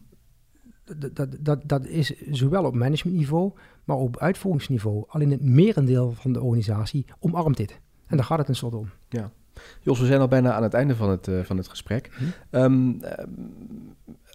Dat, 0.84 1.16
dat, 1.16 1.36
dat, 1.40 1.68
dat 1.68 1.86
is 1.86 2.22
zowel 2.30 2.64
op 2.64 2.74
managementniveau, 2.74 3.52
maar 3.84 3.96
ook 3.96 4.06
op 4.06 4.18
uitvoeringsniveau. 4.18 5.04
Alleen 5.06 5.30
het 5.30 5.42
merendeel 5.42 6.12
van 6.12 6.32
de 6.32 6.40
organisatie 6.40 7.06
omarmt 7.18 7.56
dit. 7.56 7.80
En 8.06 8.16
daar 8.16 8.26
gaat 8.26 8.38
het 8.38 8.46
tenslotte 8.46 8.76
om. 8.76 8.90
Jos, 9.80 10.00
we 10.00 10.06
zijn 10.06 10.20
al 10.20 10.28
bijna 10.28 10.52
aan 10.52 10.62
het 10.62 10.74
einde 10.74 10.96
van 10.96 11.10
het, 11.10 11.28
eh, 11.28 11.40
van 11.40 11.56
het 11.56 11.68
gesprek. 11.68 12.10
Eh, 12.50 13.18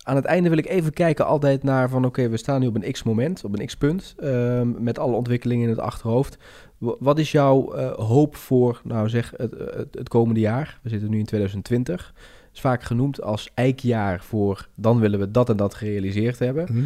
aan 0.07 0.15
het 0.15 0.25
einde 0.25 0.49
wil 0.49 0.57
ik 0.57 0.67
even 0.67 0.93
kijken 0.93 1.25
altijd 1.25 1.63
naar 1.63 1.89
van... 1.89 2.05
oké, 2.05 2.29
we 2.29 2.37
staan 2.37 2.59
nu 2.59 2.67
op 2.67 2.75
een 2.75 2.91
x-moment, 2.91 3.43
op 3.43 3.59
een 3.59 3.65
x-punt... 3.65 4.15
ehm, 4.19 4.83
met 4.83 4.99
alle 4.99 5.15
ontwikkelingen 5.15 5.63
in 5.63 5.69
het 5.69 5.79
achterhoofd. 5.79 6.37
Wat 6.77 7.19
is 7.19 7.31
jouw 7.31 7.73
eh, 7.73 7.91
hoop 7.91 8.35
voor, 8.35 8.81
nou 8.83 9.09
zeg, 9.09 9.33
het, 9.37 9.53
het, 9.91 10.09
komende 10.09 10.39
jaar? 10.39 10.79
We 10.81 10.89
zitten 10.89 11.09
nu 11.09 11.17
in 11.19 11.25
2020. 11.25 12.13
is 12.53 12.59
vaak 12.59 12.83
genoemd 12.83 13.21
als 13.21 13.51
eikjaar 13.53 14.21
voor... 14.21 14.67
dan 14.75 14.99
willen 14.99 15.19
we 15.19 15.31
dat 15.31 15.49
en 15.49 15.57
dat 15.57 15.73
gerealiseerd 15.73 16.39
hebben. 16.39 16.67
Mhm. 16.71 16.85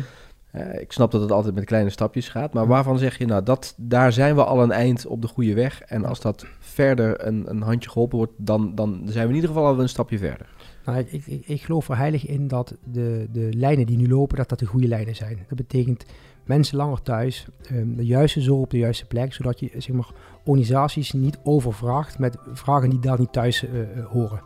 Eh, 0.51 0.81
ik 0.81 0.91
snap 0.91 1.11
dat 1.11 1.21
het 1.21 1.31
altijd 1.31 1.55
met 1.55 1.65
kleine 1.65 1.89
stapjes 1.89 2.29
gaat, 2.29 2.53
maar 2.53 2.63
Ja. 2.63 2.69
waarvan 2.69 2.97
zeg 2.97 3.17
je, 3.17 3.25
nou, 3.25 3.43
dat, 3.43 3.73
daar 3.77 4.13
zijn 4.13 4.35
we 4.35 4.43
al 4.43 4.63
een 4.63 4.71
eind 4.71 5.05
op 5.05 5.21
de 5.21 5.27
goede 5.27 5.53
weg. 5.53 5.81
En 5.81 6.05
als 6.05 6.21
dat 6.21 6.45
verder 6.59 7.27
een, 7.27 7.49
een 7.49 7.61
handje 7.61 7.89
geholpen 7.89 8.17
wordt, 8.17 8.33
dan, 8.37 8.75
dan 8.75 9.01
zijn 9.05 9.23
we 9.23 9.29
in 9.29 9.35
ieder 9.35 9.49
geval 9.49 9.65
al 9.65 9.79
een 9.79 9.89
stapje 9.89 10.17
verder. 10.17 10.49
Nou, 10.85 10.97
ik, 10.99 11.25
ik, 11.25 11.47
ik, 11.47 11.61
geloof 11.61 11.89
er 11.89 11.97
heilig 11.97 12.27
in 12.27 12.47
dat 12.47 12.75
de, 12.91 13.27
de 13.31 13.49
lijnen 13.53 13.85
die 13.85 13.97
nu 13.97 14.07
lopen, 14.07 14.37
dat 14.37 14.49
dat 14.49 14.59
de 14.59 14.65
goede 14.65 14.87
lijnen 14.87 15.15
zijn. 15.15 15.37
Dat 15.47 15.57
betekent 15.57 16.05
mensen 16.45 16.77
langer 16.77 17.01
thuis, 17.01 17.47
ehm, 17.61 17.95
de 17.95 18.05
juiste 18.05 18.41
zorg 18.41 18.61
op 18.61 18.69
de 18.69 18.77
juiste 18.77 19.05
plek, 19.05 19.33
zodat 19.33 19.59
je 19.59 19.69
zeg 19.77 19.95
maar, 19.95 20.11
organisaties 20.45 21.11
niet 21.11 21.39
overvraagt 21.43 22.19
met 22.19 22.37
vragen 22.53 22.89
die 22.89 22.99
daar 22.99 23.19
niet 23.19 23.33
thuis 23.33 23.65
eh, 23.65 23.81
eh, 23.81 24.05
horen. 24.05 24.41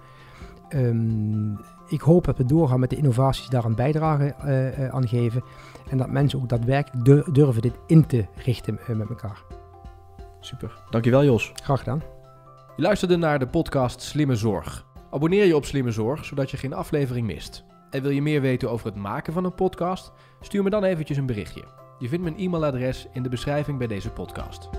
Ehm, 0.69 1.51
ik 1.87 2.01
hoop 2.01 2.25
dat 2.25 2.37
we 2.37 2.45
doorgaan 2.45 2.79
met 2.79 2.89
de 2.89 2.95
innovaties 2.95 3.41
die 3.41 3.51
daaraan 3.51 3.75
bijdragen 3.75 4.35
aan 4.91 5.07
geven. 5.07 5.43
En 5.89 5.98
dat 5.98 6.10
mensen 6.10 6.39
ook 6.39 6.50
daadwerkelijk 6.50 7.06
dur- 7.06 7.34
durven 7.34 7.62
dit 7.62 7.74
in 7.88 8.06
te 8.06 8.26
richten 8.36 8.80
eh, 8.80 8.95
met 8.95 9.10
elkaar. 9.10 9.41
Super. 10.39 10.84
Dankjewel 10.89 11.24
Jos. 11.24 11.52
Graag 11.63 11.80
gedaan. 11.80 12.02
Je 12.76 12.82
luisterde 12.82 13.15
naar 13.15 13.39
de 13.39 13.48
podcast 13.48 14.02
Slimme 14.02 14.36
Zorg. 14.36 14.86
Abonneer 15.12 15.45
je 15.45 15.56
op 15.56 15.65
Slimme 15.65 15.91
Zorg, 15.91 16.26
zodat 16.26 16.52
je 16.52 16.58
geen 16.58 16.74
aflevering 16.74 17.28
mist. 17.28 17.63
En 17.89 18.02
wil 18.02 18.12
je 18.12 18.21
meer 18.21 18.41
weten 18.41 18.71
over 18.71 18.86
het 18.86 18.95
maken 18.95 19.34
van 19.34 19.45
een 19.45 19.56
podcast? 19.56 20.12
Stuur 20.41 20.63
me 20.63 20.69
dan 20.69 20.84
eventjes 20.84 21.17
een 21.17 21.26
berichtje. 21.26 21.63
Je 22.00 22.08
vindt 22.10 22.24
mijn 22.24 22.38
e-mailadres 22.38 23.08
in 23.13 23.24
de 23.24 23.30
beschrijving 23.30 23.78
bij 23.78 23.88
deze 23.88 24.10
podcast. 24.10 24.69